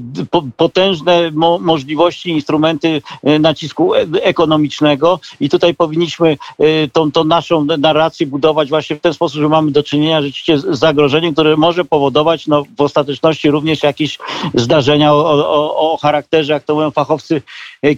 potężne 0.57 1.31
możliwości, 1.59 2.29
instrumenty 2.29 3.01
y, 3.27 3.39
nacisku 3.39 3.95
e, 3.95 4.05
ekonomicznego 4.23 5.19
i 5.39 5.49
tutaj 5.49 5.75
powinniśmy 5.75 6.38
y, 6.61 6.89
tą, 6.93 7.11
tą 7.11 7.23
naszą 7.23 7.65
narrację 7.65 8.27
budować 8.27 8.69
właśnie 8.69 8.95
w 8.95 9.01
ten 9.01 9.13
sposób, 9.13 9.41
że 9.41 9.49
mamy 9.49 9.71
do 9.71 9.83
czynienia 9.83 10.21
rzeczywiście 10.21 10.59
z 10.59 10.79
zagrożeniem, 10.79 11.33
które 11.33 11.57
może 11.57 11.85
powodować 11.85 12.47
no, 12.47 12.65
w 12.77 12.81
ostateczności 12.81 13.51
również 13.51 13.83
jakieś 13.83 14.17
zdarzenia 14.53 15.13
o, 15.13 15.17
o, 15.17 15.93
o 15.93 15.97
charakterze, 15.97 16.53
jak 16.53 16.63
to 16.63 16.75
mówią 16.75 16.91
fachowcy, 16.91 17.41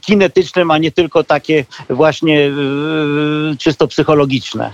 kinetycznym, 0.02 0.72
a 0.72 0.78
nie 0.78 0.92
tylko 0.92 1.24
takie 1.24 1.66
właśnie 1.90 2.52
czysto 3.60 3.88
psychologiczne. 3.88 4.72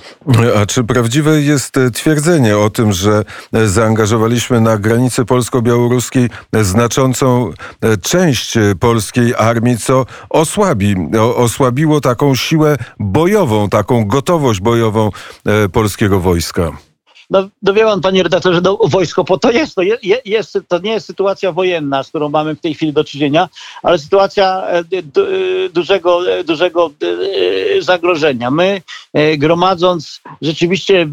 A 0.62 0.66
czy 0.66 0.84
prawdziwe 0.84 1.42
jest 1.42 1.76
twierdzenie 1.94 2.58
o 2.58 2.70
tym, 2.70 2.94
że 2.94 3.24
zaangażowaliśmy 3.66 4.62
na 4.62 4.78
granicy 4.78 5.26
polsko-białoruskiej 5.26 6.30
znacznie 6.54 6.87
znaczącą 6.88 7.52
e, 7.82 7.98
część 7.98 8.58
e, 8.58 8.76
polskiej 8.80 9.36
armii, 9.36 9.78
co 9.78 10.06
osłabi, 10.30 10.96
osłabiło 11.36 12.02
taką 12.02 12.36
siłę 12.36 12.78
bojową, 13.00 13.70
taką 13.70 14.06
gotowość 14.06 14.60
bojową 14.62 15.12
e, 15.46 15.70
polskiego 15.70 16.20
wojska. 16.20 16.87
No, 17.30 17.50
no 17.62 17.74
wie 17.74 17.84
pan, 17.84 18.02
panie 18.02 18.24
redaktorze, 18.24 18.62
no, 18.62 18.78
wojsko 18.84 19.24
po 19.24 19.38
to 19.38 19.52
jest. 19.52 19.78
No, 19.78 19.84
je, 19.84 19.98
jest. 20.26 20.60
To 20.68 20.80
nie 20.80 20.92
jest 20.92 21.08
sytuacja 21.08 21.52
wojenna, 21.52 22.04
z 22.04 22.10
którą 22.10 22.30
mamy 22.30 22.56
w 22.56 22.62
tej 22.62 22.74
chwili 22.74 22.94
do 22.94 23.04
czynienia, 23.04 23.50
ale 23.84 24.00
sytuacja 24.00 24.68
e, 24.68 24.80
e, 24.80 24.84
dużego, 25.70 26.32
e, 26.32 26.44
dużego 26.44 26.92
zagrożenia. 27.80 28.52
My 28.52 28.82
gromadząc 29.38 30.22
rzeczywiście 30.42 31.08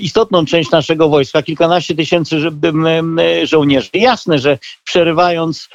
istotną 0.00 0.46
część 0.46 0.70
naszego 0.70 1.08
wojska, 1.08 1.42
kilkanaście 1.42 1.94
tysięcy 1.94 2.36
żołnierzy, 3.44 3.90
jasne, 3.94 4.38
że 4.38 4.58
przerywając 4.84 5.68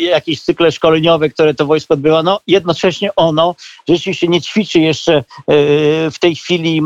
jakieś 0.00 0.40
cykle 0.40 0.72
szkoleniowe, 0.72 1.28
które 1.28 1.54
to 1.54 1.66
wojsko 1.66 1.94
odbywa, 1.94 2.22
no 2.22 2.40
jednocześnie 2.46 3.14
ono 3.16 3.54
rzeczywiście 3.88 4.28
nie 4.28 4.40
ćwiczy 4.40 4.80
jeszcze 4.80 5.24
w 6.12 6.16
tej 6.20 6.36
chwili 6.36 6.82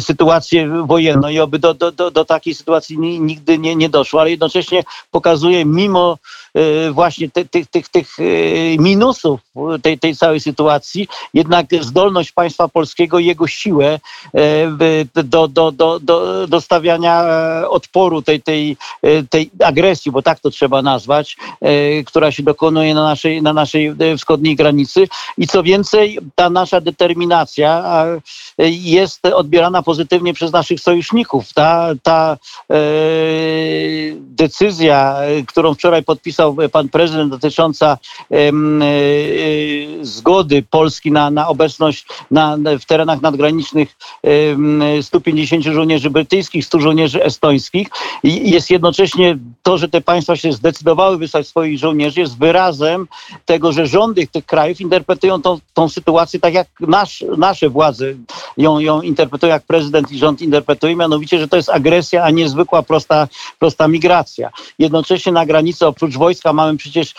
sytuację 0.00 0.68
wojenną 0.86 1.28
i 1.28 1.38
oby 1.38 1.58
do, 1.58 1.74
do, 1.74 1.92
do, 1.92 2.10
do 2.10 2.24
takiej 2.24 2.54
sytuacji 2.54 2.98
nigdy 2.98 3.58
nie, 3.58 3.76
nie 3.76 3.88
doszło, 3.88 4.20
ale 4.20 4.30
jednocześnie 4.30 4.82
pokazuje 5.10 5.64
mimo 5.64 6.18
e, 6.54 6.90
właśnie 6.90 7.30
tych, 7.30 7.48
tych, 7.48 7.66
tych, 7.66 7.88
tych 7.88 8.16
minusów 8.78 9.40
tej, 9.82 9.98
tej 9.98 10.16
całej 10.16 10.40
sytuacji, 10.40 11.08
jednak 11.34 11.66
zdolność 11.80 12.32
państwa 12.32 12.68
polskiego 12.68 13.18
i 13.18 13.26
jego 13.26 13.46
siłę 13.46 14.00
do, 15.24 15.48
do, 15.48 15.72
do, 15.72 16.00
do, 16.00 16.46
do 16.46 16.60
stawiania 16.60 17.24
odporu 17.68 18.22
tej, 18.22 18.42
tej, 18.42 18.76
tej 19.30 19.50
agresji, 19.64 20.12
bo 20.12 20.22
tak 20.22 20.40
to 20.40 20.50
trzeba 20.50 20.82
nazwać, 20.82 21.36
która 22.06 22.32
się 22.32 22.42
dokonuje 22.42 22.94
na 22.94 23.02
naszej, 23.02 23.42
na 23.42 23.52
naszej 23.52 23.94
wschodniej 24.18 24.56
granicy. 24.56 25.08
I 25.38 25.46
co 25.46 25.62
więcej, 25.62 26.18
ta 26.34 26.50
nasza 26.50 26.80
determinacja, 26.80 27.32
jest 28.68 29.26
odbierana 29.26 29.82
pozytywnie 29.82 30.34
przez 30.34 30.52
naszych 30.52 30.80
sojuszników. 30.80 31.52
Ta, 31.52 31.88
ta 32.02 32.36
e, 32.70 32.76
decyzja, 34.16 35.16
którą 35.46 35.74
wczoraj 35.74 36.02
podpisał 36.02 36.56
pan 36.72 36.88
prezydent 36.88 37.30
dotycząca 37.30 37.98
e, 38.30 38.36
e, 38.36 38.52
zgody 40.02 40.64
Polski 40.70 41.12
na, 41.12 41.30
na 41.30 41.48
obecność 41.48 42.06
na, 42.30 42.56
w 42.80 42.84
terenach 42.84 43.22
nadgranicznych 43.22 43.96
150 45.02 45.64
żołnierzy 45.64 46.10
brytyjskich, 46.10 46.66
100 46.66 46.80
żołnierzy 46.80 47.24
estońskich 47.24 47.88
jest 48.24 48.70
jednocześnie 48.70 49.38
to, 49.62 49.78
że 49.78 49.88
te 49.88 50.00
państwa 50.00 50.36
się 50.36 50.52
zdecydowały 50.52 51.18
wysłać 51.18 51.48
swoich 51.48 51.78
żołnierzy 51.78 52.20
jest 52.20 52.38
wyrazem 52.38 53.08
tego, 53.44 53.72
że 53.72 53.86
rządy 53.86 54.26
tych 54.26 54.46
krajów 54.46 54.80
interpretują 54.80 55.42
tą, 55.42 55.58
tą 55.74 55.88
sytuację 55.88 56.40
tak 56.40 56.54
jak 56.54 56.68
nasz, 56.80 57.24
nasze 57.42 57.68
władze 57.68 58.06
ją, 58.56 58.78
ją 58.78 59.02
interpretują, 59.02 59.52
jak 59.52 59.62
prezydent 59.62 60.12
i 60.12 60.18
rząd 60.18 60.42
interpretuje, 60.42 60.96
mianowicie, 60.96 61.38
że 61.38 61.48
to 61.48 61.56
jest 61.56 61.70
agresja, 61.70 62.24
a 62.24 62.30
nie 62.30 62.48
zwykła 62.48 62.82
prosta, 62.82 63.28
prosta 63.58 63.88
migracja. 63.88 64.50
Jednocześnie 64.78 65.32
na 65.32 65.46
granicy 65.46 65.86
oprócz 65.86 66.16
wojska 66.16 66.52
mamy 66.52 66.76
przecież 66.76 67.14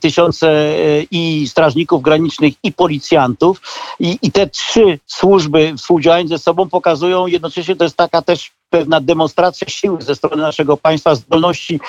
tysiące 0.00 0.48
e, 0.48 1.02
i 1.10 1.48
strażników 1.48 2.02
granicznych 2.02 2.54
i 2.62 2.72
policjantów 2.72 3.60
i, 4.00 4.18
i 4.22 4.32
te 4.32 4.46
trzy 4.46 4.98
służby 5.06 5.74
współdziałając 5.78 6.30
ze 6.30 6.38
sobą 6.38 6.68
pokazują 6.68 7.26
jednocześnie, 7.26 7.76
to 7.76 7.84
jest 7.84 7.96
taka 7.96 8.22
też 8.22 8.50
pewna 8.72 9.00
demonstracja 9.00 9.68
siły 9.68 10.02
ze 10.02 10.14
strony 10.14 10.42
naszego 10.42 10.76
państwa, 10.76 11.14
zdolności 11.14 11.80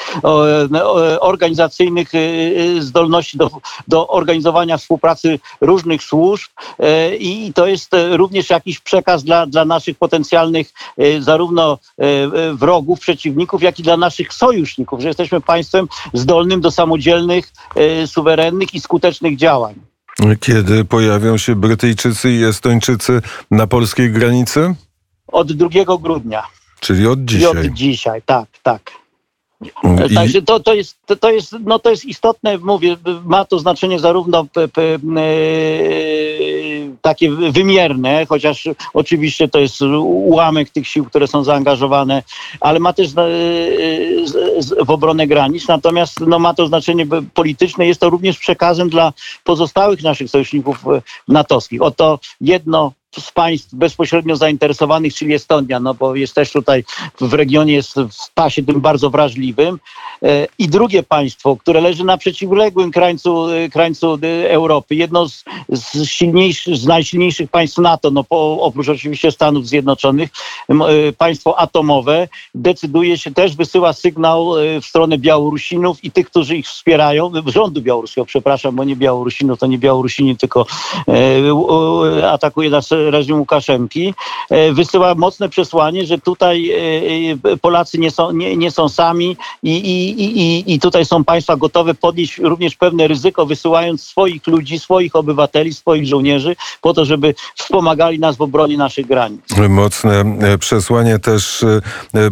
organizacyjnych, 1.20 2.16
y, 2.16 2.18
y, 2.78 2.84
zdolności 2.84 3.38
do, 3.38 3.50
do 3.88 4.08
organizowania 4.08 4.78
współpracy 4.78 5.40
różnych 5.62 6.04
służb 6.04 6.50
e, 6.80 7.16
i 7.16 7.54
to 7.54 7.68
jest 7.68 7.92
również 8.12 8.50
jakiś 8.50 8.80
przekaz 8.80 9.24
dla, 9.24 9.46
dla 9.46 9.66
naszych 9.66 9.98
potencjalnych 9.98 10.68
e, 10.98 11.22
zarówno 11.22 11.78
e, 11.98 12.06
wrogów, 12.54 13.00
przeciwników, 13.00 13.64
jak 13.64 13.80
i 13.80 13.84
dla 13.84 13.98
naszych 13.98 14.34
sojuszników, 14.34 15.02
że 15.02 15.08
jesteśmy 15.08 15.42
państwem 15.42 15.88
zdolnym 16.14 16.62
do 16.62 16.72
samodzielnych, 16.72 17.54
suwerennych 18.06 18.74
i 18.74 18.80
skutecznych 18.80 19.38
działań. 19.38 19.76
Kiedy 20.40 20.86
pojawią 20.86 21.38
się 21.38 21.56
Brytyjczycy 21.56 22.32
i 22.32 22.44
Estończycy 22.44 23.22
na 23.52 23.68
polskiej 23.68 24.12
granicy? 24.12 24.76
Od 25.28 25.54
2 25.54 25.70
grudnia. 26.00 26.44
Czyli 26.84 27.08
od 27.08 27.20
I 27.20 27.26
dzisiaj. 27.26 27.50
od 27.68 27.74
dzisiaj, 27.74 28.22
tak, 28.26 28.48
tak. 28.64 28.92
I- 30.10 30.16
Także 30.16 30.42
to, 30.42 30.60
to, 30.60 30.74
jest, 30.74 30.98
to, 31.06 31.16
to, 31.16 31.32
jest, 31.32 31.56
no 31.66 31.80
to 31.80 31.90
jest 31.90 32.06
istotne, 32.06 32.58
mówię, 32.58 32.98
ma 33.26 33.46
to 33.46 33.60
znaczenie 33.60 34.00
zarówno 34.00 34.46
p, 34.46 34.68
p, 34.68 34.82
e, 34.84 34.98
takie 37.02 37.32
wymierne, 37.32 38.26
chociaż 38.30 38.68
oczywiście 38.94 39.48
to 39.48 39.60
jest 39.60 39.82
ułamek 40.02 40.70
tych 40.70 40.88
sił, 40.88 41.06
które 41.06 41.28
są 41.28 41.44
zaangażowane, 41.44 42.24
ale 42.60 42.80
ma 42.80 42.94
też 42.94 43.08
e, 43.08 43.12
w 44.86 44.90
obronę 44.90 45.28
granic, 45.28 45.68
natomiast 45.68 46.20
no, 46.20 46.40
ma 46.40 46.54
to 46.54 46.68
znaczenie 46.68 47.06
polityczne, 47.34 47.88
jest 47.88 48.00
to 48.00 48.10
również 48.10 48.38
przekazem 48.38 48.90
dla 48.90 49.14
pozostałych 49.44 50.04
naszych 50.04 50.30
sojuszników 50.30 50.88
e, 50.88 51.02
natowskich. 51.28 51.82
Oto 51.82 52.20
jedno 52.42 52.92
z 53.22 53.32
państw 53.32 53.76
bezpośrednio 53.76 54.36
zainteresowanych, 54.36 55.14
czyli 55.14 55.34
Estonia, 55.34 55.80
no 55.80 55.94
bo 55.94 56.16
jest 56.16 56.36
też 56.36 56.52
tutaj 56.52 56.84
w 57.22 57.34
regionie, 57.34 57.74
jest 57.74 57.96
w 57.96 58.34
pasie 58.34 58.64
tym 58.64 58.82
bardzo 58.82 59.10
wrażliwym. 59.10 59.80
E, 60.24 60.48
I 60.60 60.68
drugie 60.68 61.04
państwo, 61.04 61.58
które 61.58 61.82
leży 61.82 62.04
na 62.04 62.18
przeciwległym 62.18 62.92
krańcu, 62.92 63.48
e, 63.50 63.70
krańcu 63.70 64.20
e, 64.24 64.52
Europy, 64.52 64.96
jedno 64.96 65.30
z, 65.30 65.44
z, 65.70 66.06
silniejszych, 66.06 66.76
z 66.76 66.86
najsilniejszych 66.86 67.50
państw 67.50 67.78
NATO, 67.78 68.12
no 68.12 68.24
po, 68.24 68.62
oprócz 68.62 68.90
oczywiście 68.90 69.32
Stanów 69.32 69.68
Zjednoczonych, 69.68 70.30
państwo 71.18 71.60
atomowe, 71.60 72.28
decyduje 72.56 73.18
się, 73.18 73.32
też 73.32 73.56
wysyła 73.56 73.94
sygnał 73.94 74.54
w 74.82 74.86
stronę 74.86 75.18
Białorusinów 75.18 76.04
i 76.04 76.12
tych, 76.12 76.30
którzy 76.30 76.58
ich 76.58 76.68
wspierają, 76.68 77.32
rządu 77.46 77.82
białoruskiego, 77.82 78.26
przepraszam, 78.26 78.76
bo 78.76 78.84
nie 78.84 78.96
Białorusinów, 78.96 79.60
to 79.60 79.68
nie 79.68 79.78
Białorusini, 79.78 80.38
tylko 80.38 80.66
atakuje 82.32 82.70
nas 82.70 82.90
reżim 83.12 83.40
Łukaszenki, 83.40 84.14
e, 84.50 84.74
wysyła 84.74 85.16
mocne 85.16 85.50
przesłanie, 85.50 86.06
że 86.06 86.18
tutaj 86.18 86.72
e, 86.72 87.52
e, 87.52 87.58
Polacy 87.58 87.98
nie 87.98 88.12
są, 88.12 88.32
nie, 88.32 88.58
nie 88.58 88.72
są 88.72 88.90
sami 88.90 89.38
i, 89.64 89.72
i, 89.72 90.22
i, 90.42 90.74
i- 90.74 90.80
tutaj 90.80 91.06
są 91.06 91.24
państwa 91.24 91.56
gotowe 91.56 91.94
podnieść 91.94 92.38
również 92.38 92.76
pewne 92.76 93.08
ryzyko, 93.08 93.46
wysyłając 93.46 94.04
swoich 94.04 94.48
ludzi, 94.48 94.80
swoich 94.80 95.16
obywateli, 95.16 95.74
swoich 95.74 96.08
żołnierzy 96.08 96.56
po 96.82 96.94
to, 96.94 97.06
żeby 97.06 97.36
wspomagali 97.56 98.20
nas 98.20 98.38
w 98.38 98.42
obronie 98.42 98.78
naszych 98.78 99.06
granic. 99.08 99.42
Mocne 99.70 100.24
przesłanie 100.60 101.20
też 101.20 101.66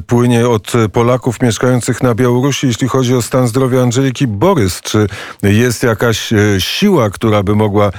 płynie 0.08 0.50
od 0.50 0.72
Polaków 0.94 1.42
mieszkających 1.42 2.04
na 2.04 2.16
Białorusi, 2.16 2.68
jeśli 2.68 2.88
chodzi 2.88 3.16
o 3.16 3.22
stan 3.22 3.48
zdrowia 3.48 3.82
Angeliki 3.82 4.28
Borys. 4.28 4.82
Czy 4.82 5.08
jest 5.44 5.84
jakaś 5.84 6.30
siła, 6.60 7.10
która 7.10 7.44
by 7.44 7.56
mogła 7.56 7.92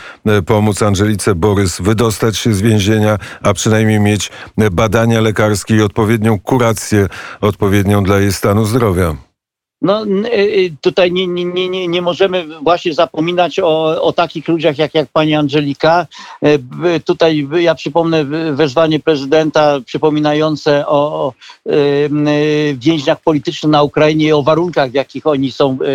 pomóc 0.47 0.83
Angelice 0.83 1.35
Borys 1.35 1.81
wydostać 1.81 2.37
się 2.39 2.55
z 2.55 2.62
więzienia, 2.63 3.19
a 3.43 3.55
przynajmniej 3.55 4.01
mieć 4.01 4.31
badania 4.73 5.21
lekarskie 5.21 5.77
i 5.77 5.83
odpowiednią 5.83 6.39
kurację, 6.39 7.07
odpowiednią 7.41 8.05
dla 8.05 8.19
jej 8.19 8.33
stanu 8.33 8.65
zdrowia? 8.65 9.32
No 9.83 10.03
n- 10.03 10.27
y, 10.27 10.73
tutaj 10.81 11.13
nie, 11.13 11.27
nie, 11.27 11.45
nie, 11.69 11.89
nie, 11.89 12.03
możemy 12.03 12.47
właśnie 12.63 12.95
zapominać 12.95 13.59
o, 13.61 14.03
o 14.03 14.13
takich 14.13 14.49
ludziach 14.49 14.79
jak, 14.79 14.95
jak 14.95 15.09
pani 15.13 15.35
Angelika. 15.35 16.07
E, 16.43 17.01
Tutaj 17.01 17.49
ja 17.61 17.75
przypomnę 17.75 18.25
wezwanie 18.55 19.01
prezydenta 19.01 19.81
przypominające 19.87 20.87
o, 20.87 20.93
o 20.93 21.33
y, 21.73 22.77
więźniach 22.79 23.21
politycznych 23.21 23.73
na 23.73 23.83
Ukrainie 23.83 24.27
i 24.27 24.33
o 24.33 24.43
warunkach, 24.43 24.91
w 24.91 24.95
jakich 24.95 25.27
oni 25.27 25.53
są 25.53 25.79
e, 25.81 25.87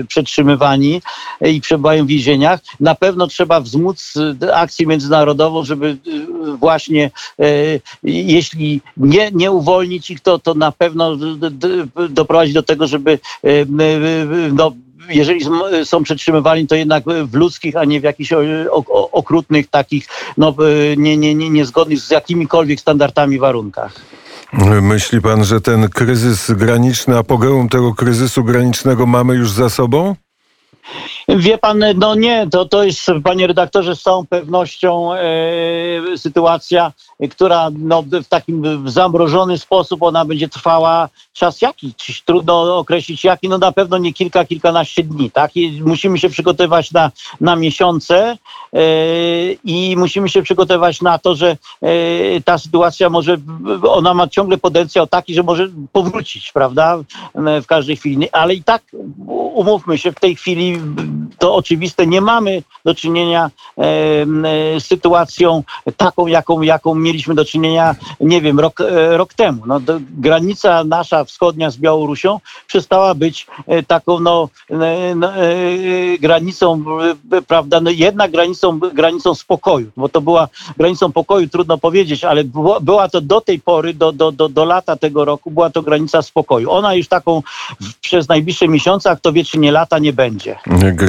e, 0.00 0.04
przetrzymywani 0.08 1.02
i 1.46 1.60
przebywają 1.60 2.04
w 2.04 2.08
więzieniach. 2.08 2.60
Na 2.80 2.94
pewno 2.94 3.26
trzeba 3.26 3.60
wzmóc 3.60 4.14
akcję 4.52 4.86
międzynarodową, 4.86 5.64
żeby 5.64 5.96
właśnie 6.58 7.10
jeśli 8.02 8.80
nie, 8.96 9.30
nie 9.34 9.50
uwolnić 9.50 10.10
ich, 10.10 10.20
to, 10.20 10.38
to 10.38 10.54
na 10.54 10.72
pewno 10.72 11.16
d- 11.16 11.50
d- 11.50 11.86
doprowadzi 12.08 12.52
do 12.52 12.62
tego, 12.62 12.86
żeby 12.86 12.99
e, 13.08 13.18
m, 13.44 13.80
e, 13.80 13.94
no, 14.52 14.72
jeżeli 15.08 15.40
są- 15.84 16.02
przetrzymywani, 16.02 16.66
to 16.66 16.74
jednak 16.74 17.04
w 17.24 17.34
ludzkich, 17.34 17.76
a 17.76 17.84
nie 17.84 18.00
w 18.00 18.02
jakichś 18.02 18.32
okrutnych, 19.12 19.68
takich 19.68 20.06
no, 20.36 20.48
e, 20.48 20.96
nie, 20.96 21.16
nie, 21.16 21.34
nie, 21.34 21.50
niezgodnych 21.50 22.00
z 22.00 22.10
jakimikolwiek 22.10 22.80
standardami 22.80 23.38
warunkach. 23.38 24.00
Myśli 24.82 25.20
pan, 25.20 25.44
że 25.44 25.60
ten 25.60 25.88
kryzys 25.88 26.50
graniczny, 26.50 27.18
apogeum 27.18 27.68
tego 27.68 27.94
kryzysu 27.94 28.44
granicznego 28.44 29.06
mamy 29.06 29.34
już 29.34 29.50
za 29.52 29.70
sobą? 29.70 30.16
Wie 31.36 31.58
pan, 31.58 31.84
no 31.96 32.14
nie, 32.14 32.46
to, 32.50 32.64
to 32.64 32.84
jest, 32.84 33.10
panie 33.24 33.46
redaktorze, 33.46 33.96
z 33.96 34.02
całą 34.02 34.26
pewnością 34.26 35.14
e, 35.14 35.18
sytuacja, 36.16 36.92
która 37.30 37.68
no, 37.78 38.02
w 38.02 38.28
takim 38.28 38.88
zamrożony 38.90 39.58
sposób 39.58 40.02
ona 40.02 40.24
będzie 40.24 40.48
trwała 40.48 41.08
czas 41.32 41.62
jaki? 41.62 41.94
Trudno 42.24 42.78
określić 42.78 43.24
jaki, 43.24 43.48
no 43.48 43.58
na 43.58 43.72
pewno 43.72 43.98
nie 43.98 44.12
kilka, 44.12 44.44
kilkanaście 44.44 45.02
dni, 45.02 45.30
tak? 45.30 45.56
I 45.56 45.82
musimy 45.84 46.18
się 46.18 46.28
przygotowywać 46.28 46.92
na, 46.92 47.10
na 47.40 47.56
miesiące 47.56 48.36
e, 48.72 48.82
i 49.64 49.94
musimy 49.96 50.28
się 50.28 50.42
przygotowywać 50.42 51.02
na 51.02 51.18
to, 51.18 51.34
że 51.34 51.56
e, 51.82 52.40
ta 52.44 52.58
sytuacja 52.58 53.10
może, 53.10 53.36
ona 53.82 54.14
ma 54.14 54.28
ciągle 54.28 54.58
potencjał 54.58 55.06
taki, 55.06 55.34
że 55.34 55.42
może 55.42 55.68
powrócić, 55.92 56.52
prawda? 56.52 56.98
W 57.62 57.66
każdej 57.66 57.96
chwili, 57.96 58.30
ale 58.30 58.54
i 58.54 58.62
tak 58.62 58.82
umówmy 59.54 59.98
się, 59.98 60.12
w 60.12 60.20
tej 60.20 60.36
chwili 60.36 60.78
to 61.38 61.54
oczywiste, 61.54 62.06
nie 62.06 62.20
mamy 62.20 62.62
do 62.84 62.94
czynienia 62.94 63.50
e, 63.78 63.82
z 64.80 64.86
sytuacją 64.86 65.62
taką, 65.96 66.26
jaką, 66.26 66.62
jaką 66.62 66.94
mieliśmy 66.94 67.34
do 67.34 67.44
czynienia, 67.44 67.94
nie 68.20 68.40
wiem, 68.40 68.60
rok, 68.60 68.80
e, 68.80 69.16
rok 69.16 69.34
temu. 69.34 69.62
No, 69.66 69.80
granica 70.10 70.84
nasza 70.84 71.24
wschodnia 71.24 71.70
z 71.70 71.76
Białorusią 71.76 72.40
przestała 72.66 73.14
być 73.14 73.46
e, 73.66 73.82
taką 73.82 74.20
no, 74.20 74.48
no, 75.16 75.32
granicą, 76.20 76.84
prawda, 77.46 77.80
no, 77.80 77.90
jednak 77.90 78.30
granicą, 78.30 78.78
granicą 78.78 79.34
spokoju, 79.34 79.90
bo 79.96 80.08
to 80.08 80.20
była 80.20 80.48
granicą 80.76 81.12
pokoju, 81.12 81.48
trudno 81.48 81.78
powiedzieć, 81.78 82.24
ale 82.24 82.44
była, 82.80 83.08
to 83.08 83.20
do 83.20 83.40
tej 83.40 83.60
pory, 83.60 83.94
do, 83.94 84.12
do, 84.12 84.32
do, 84.32 84.48
do 84.48 84.64
lata 84.64 84.96
tego 84.96 85.24
roku, 85.24 85.50
była 85.50 85.70
to 85.70 85.82
granica 85.82 86.22
spokoju. 86.22 86.70
Ona 86.70 86.94
już 86.94 87.08
taką 87.08 87.42
przez 88.00 88.28
najbliższe 88.28 88.68
miesiące, 88.68 89.10
a 89.10 89.16
kto 89.16 89.32
wie, 89.32 89.44
czy 89.44 89.58
nie 89.58 89.72
lata, 89.72 89.98
nie 89.98 90.12
będzie. 90.12 90.58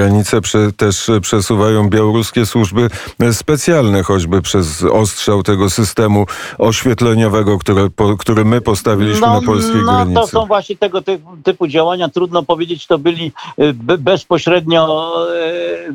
Granice 0.02 0.42
prze, 0.42 0.72
też 0.72 1.12
przesuwają 1.22 1.90
białoruskie 1.90 2.46
służby 2.46 2.90
specjalne, 3.32 4.04
choćby 4.04 4.42
przez 4.42 4.84
ostrzał 4.84 5.44
tego 5.44 5.70
systemu 5.70 6.26
oświetleniowego, 6.58 7.60
które, 7.60 7.90
po, 7.90 8.18
który 8.18 8.46
my 8.46 8.62
postawiliśmy 8.62 9.28
na 9.28 9.42
polskiej 9.42 9.76
no, 9.76 9.84
granicy. 9.84 10.22
to 10.22 10.28
są 10.28 10.46
właśnie 10.46 10.78
tego 10.78 11.02
typu, 11.02 11.30
typu 11.44 11.68
działania. 11.68 12.10
Trudno 12.10 12.44
powiedzieć, 12.44 12.88
to 12.88 12.98
byli 12.98 13.32
e, 13.58 13.74
be, 13.74 13.98
bezpośrednio 13.98 15.16
e, 15.36 15.88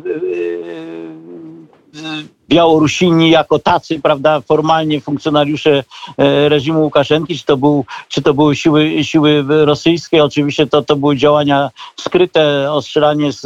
e, 1.92 2.35
Białorusini 2.48 3.30
jako 3.30 3.58
tacy, 3.58 4.00
prawda, 4.00 4.40
formalnie 4.40 5.00
funkcjonariusze 5.00 5.84
e, 6.18 6.48
reżimu 6.48 6.82
Łukaszenki, 6.82 7.38
czy 7.38 7.44
to, 7.44 7.56
był, 7.56 7.84
czy 8.08 8.22
to 8.22 8.34
były 8.34 8.56
siły, 8.56 9.04
siły 9.04 9.44
rosyjskie, 9.48 10.24
oczywiście 10.24 10.66
to, 10.66 10.82
to 10.82 10.96
były 10.96 11.16
działania 11.16 11.70
skryte, 12.00 12.72
ostrzelanie 12.72 13.32
z, 13.32 13.40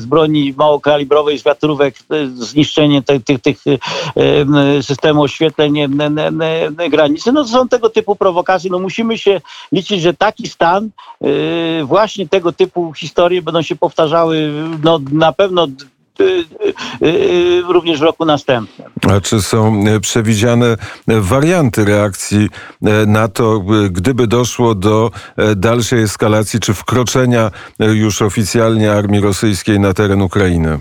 z 0.00 0.06
broni 0.06 0.54
małokalibrowej, 0.56 1.38
z 1.38 1.44
wiatrówek, 1.44 1.94
e, 2.10 2.26
zniszczenie 2.26 3.02
tych, 3.02 3.24
tych, 3.24 3.40
tych 3.40 3.58
e, 3.66 4.82
systemu 4.82 5.22
oświetleń 5.22 5.74
granicy. 6.90 7.32
No 7.32 7.42
to 7.42 7.48
są 7.48 7.68
tego 7.68 7.90
typu 7.90 8.16
prowokacje. 8.16 8.70
No 8.70 8.78
musimy 8.78 9.18
się 9.18 9.40
liczyć, 9.72 10.02
że 10.02 10.14
taki 10.14 10.48
stan, 10.48 10.90
właśnie 11.84 12.28
tego 12.28 12.52
typu 12.52 12.92
historie 12.92 13.42
będą 13.42 13.62
się 13.62 13.76
powtarzały 13.76 14.52
no, 14.82 15.00
na 15.12 15.32
pewno 15.32 15.66
również 17.68 18.00
w 18.00 18.02
roku 18.02 18.24
następnym. 18.24 18.88
A 19.10 19.20
czy 19.20 19.42
są 19.42 19.84
e, 19.86 20.00
przewidziane 20.00 20.66
e, 20.66 20.76
warianty 21.20 21.84
reakcji 21.84 22.48
e, 22.82 23.06
na 23.06 23.28
to, 23.28 23.60
gdyby 23.90 24.26
doszło 24.26 24.74
do 24.74 25.10
dalszej 25.56 26.02
eskalacji 26.02 26.60
czy 26.60 26.74
wkroczenia 26.74 27.50
już 27.78 28.22
oficjalnie 28.22 28.92
armii 28.92 29.20
rosyjskiej 29.20 29.80
na 29.80 29.94
teren 29.94 30.22
Ukrainy? 30.22 30.78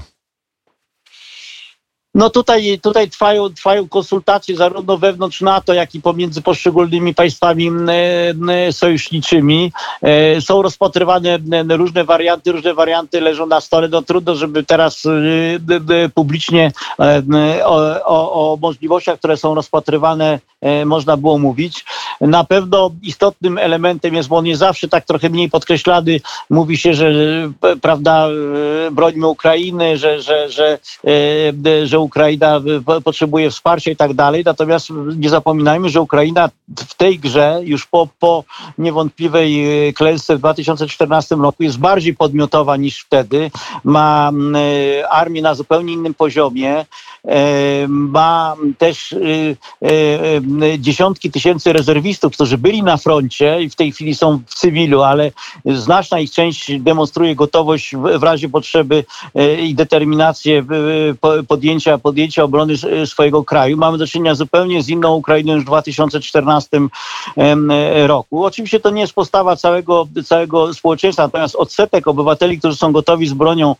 No 2.15 2.29
tutaj, 2.29 2.79
tutaj 2.81 3.09
trwają, 3.09 3.49
trwają 3.49 3.87
konsultacje 3.89 4.55
zarówno 4.55 4.97
wewnątrz 4.97 5.41
NATO, 5.41 5.73
jak 5.73 5.95
i 5.95 6.01
pomiędzy 6.01 6.41
poszczególnymi 6.41 7.15
państwami 7.15 7.71
sojuszniczymi. 8.71 9.71
E, 10.01 10.41
Są 10.41 10.61
rozpatrywane 10.61 11.39
różne 11.69 12.03
warianty, 12.03 12.51
różne 12.51 12.73
warianty 12.73 13.21
leżą 13.21 13.45
na 13.45 13.61
stole. 13.61 13.87
No 13.87 14.01
trudno, 14.01 14.35
żeby 14.35 14.63
teraz 14.63 15.05
y, 15.05 15.09
y, 15.09 15.93
y, 16.05 16.09
publicznie 16.09 16.71
e, 16.99 17.65
o, 17.65 18.05
o, 18.05 18.51
o 18.53 18.57
możliwościach, 18.57 19.19
które 19.19 19.37
są 19.37 19.55
rozpatrywane, 19.55 20.39
e, 20.61 20.85
można 20.85 21.17
było 21.17 21.37
mówić. 21.37 21.85
Na 22.21 22.43
pewno 22.43 22.91
istotnym 23.01 23.57
elementem 23.57 24.13
jest, 24.15 24.29
bo 24.29 24.37
on 24.37 24.45
jest 24.45 24.59
zawsze 24.59 24.87
tak 24.87 25.05
trochę 25.05 25.29
mniej 25.29 25.49
podkreślany. 25.49 26.21
Mówi 26.49 26.77
się, 26.77 26.93
że 26.93 27.11
prawda, 27.81 28.27
brońmy 28.91 29.27
Ukrainy, 29.27 29.97
że, 29.97 30.21
że, 30.21 30.49
że, 30.49 30.77
że 31.83 31.99
Ukraina 31.99 32.61
potrzebuje 33.03 33.49
wsparcia 33.49 33.91
i 33.91 33.95
tak 33.95 34.13
dalej. 34.13 34.43
Natomiast 34.45 34.87
nie 35.15 35.29
zapominajmy, 35.29 35.89
że 35.89 36.01
Ukraina 36.01 36.49
w 36.87 36.93
tej 36.95 37.19
grze 37.19 37.59
już 37.63 37.85
po, 37.85 38.07
po 38.19 38.43
niewątpliwej 38.77 39.63
klęsce 39.93 40.35
w 40.35 40.39
2014 40.39 41.35
roku 41.35 41.63
jest 41.63 41.79
bardziej 41.79 42.15
podmiotowa 42.15 42.77
niż 42.77 42.99
wtedy. 42.99 43.51
Ma 43.83 44.31
armię 45.09 45.41
na 45.41 45.55
zupełnie 45.55 45.93
innym 45.93 46.13
poziomie 46.13 46.85
ma 47.87 48.55
też 48.77 49.11
y, 49.11 49.57
y, 49.83 50.79
dziesiątki 50.79 51.31
tysięcy 51.31 51.73
rezerwistów, 51.73 52.33
którzy 52.33 52.57
byli 52.57 52.83
na 52.83 52.97
froncie 52.97 53.61
i 53.61 53.69
w 53.69 53.75
tej 53.75 53.91
chwili 53.91 54.15
są 54.15 54.39
w 54.47 54.55
cywilu, 54.55 55.01
ale 55.01 55.31
znaczna 55.65 56.19
ich 56.19 56.31
część 56.31 56.79
demonstruje 56.79 57.35
gotowość 57.35 57.95
w 57.95 58.23
razie 58.23 58.49
potrzeby 58.49 59.03
y, 59.39 59.61
i 59.61 59.75
determinację 59.75 60.65
podjęcia, 61.47 61.97
podjęcia 61.97 62.43
obrony 62.43 62.73
swojego 63.05 63.43
kraju. 63.43 63.77
Mamy 63.77 63.97
do 63.97 64.07
czynienia 64.07 64.35
zupełnie 64.35 64.83
z 64.83 64.89
inną 64.89 65.15
Ukrainą 65.15 65.53
już 65.53 65.63
w 65.63 65.67
2014 65.67 66.79
roku. 68.05 68.45
Oczywiście 68.45 68.79
to 68.79 68.89
nie 68.89 69.01
jest 69.01 69.13
postawa 69.13 69.55
całego, 69.55 70.07
całego 70.25 70.73
społeczeństwa, 70.73 71.23
natomiast 71.23 71.55
odsetek 71.55 72.07
obywateli, 72.07 72.59
którzy 72.59 72.77
są 72.77 72.91
gotowi 72.91 73.27
z 73.27 73.33
bronią 73.33 73.75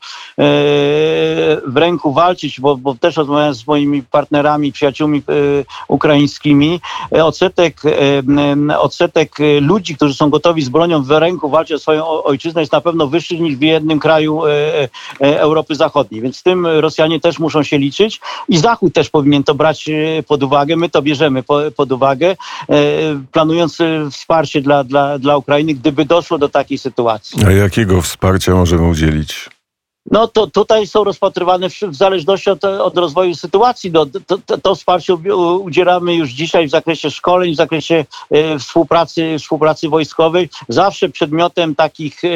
w 1.68 1.74
ręku 1.76 2.14
walczyć, 2.14 2.60
bo, 2.60 2.78
bo 2.78 2.96
też 2.96 3.18
rozmawiałem 3.32 3.56
z 3.56 3.68
moimi 3.68 4.04
partnerami, 4.04 4.72
przyjaciółmi 4.72 5.20
e, 5.20 5.22
ukraińskimi, 5.88 6.82
e, 7.16 7.26
odsetek, 7.26 7.82
e, 8.70 8.80
odsetek 8.80 9.32
ludzi, 9.62 9.96
którzy 9.96 10.14
są 10.14 10.30
gotowi 10.30 10.62
z 10.62 10.70
bronią 10.70 11.04
w 11.04 11.12
ręku 11.12 11.50
walczyć 11.50 11.76
o 11.76 11.80
swoją 11.80 12.06
ojczyznę 12.24 12.62
jest 12.62 12.72
na 12.72 12.82
pewno 12.82 13.08
wyższy 13.08 13.40
niż 13.40 13.56
w 13.56 13.62
jednym 13.62 14.00
kraju 14.00 14.42
Europy 15.20 15.76
Zachodniej. 15.76 16.22
Więc 16.22 16.38
z 16.38 16.44
tym 16.44 16.68
Rosjanie 16.68 17.20
też 17.20 17.40
muszą 17.40 17.64
się 17.64 17.78
liczyć 17.78 18.22
i 18.50 18.58
Zachód 18.58 18.94
też 18.94 19.10
powinien 19.10 19.44
to 19.44 19.56
brać 19.56 19.90
pod 20.28 20.44
uwagę. 20.44 20.76
My 20.76 20.90
to 20.90 21.02
bierzemy 21.02 21.44
pod 21.76 21.92
uwagę, 21.92 22.36
planując 23.32 23.78
wsparcie 24.12 24.62
dla, 24.62 24.84
dla, 24.84 25.20
dla 25.20 25.38
Ukrainy, 25.38 25.74
gdyby 25.74 26.06
doszło 26.06 26.38
do 26.38 26.50
takiej 26.50 26.78
sytuacji. 26.78 27.46
A 27.48 27.52
jakiego 27.52 28.02
wsparcia 28.02 28.56
możemy 28.56 28.88
udzielić? 28.88 29.50
No 30.12 30.28
to 30.28 30.48
tutaj 30.48 30.88
są 30.88 31.04
rozpatrywane 31.04 31.70
w, 31.70 31.96
zależności 31.96 32.50
od, 32.50 32.66
od, 32.66 32.98
rozwoju 32.98 33.36
sytuacji. 33.36 33.92
No, 33.92 34.06
to, 34.06 34.38
to, 34.46 34.58
to, 34.58 34.76
wsparcie 34.76 35.16
udzielamy 35.60 36.16
już 36.16 36.30
dzisiaj 36.30 36.68
w 36.68 36.70
zakresie 36.70 37.12
szkoleń, 37.12 37.54
w 37.54 37.58
zakresie 37.58 38.06
e, 38.32 38.60
współpracy, 38.60 39.36
współpracy 39.40 39.90
wojskowej. 39.90 40.50
Zawsze 40.70 41.10
przedmiotem 41.10 41.76
takich 41.76 42.24
e, 42.24 42.28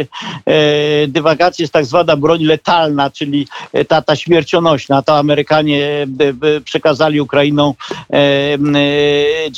e 0.45 1.08
dywagacji 1.08 1.63
jest 1.63 1.73
tak 1.73 1.86
zwana 1.86 2.17
broń 2.17 2.43
letalna, 2.43 3.10
czyli 3.10 3.47
e, 3.73 3.86
ta, 3.86 4.01
ta 4.01 4.15
śmiercionośna. 4.15 5.01
To 5.01 5.17
Amerykanie 5.17 6.08
e, 6.41 6.62
przekazali 6.62 7.21
Ukrainą 7.21 7.73
e, 8.10 8.17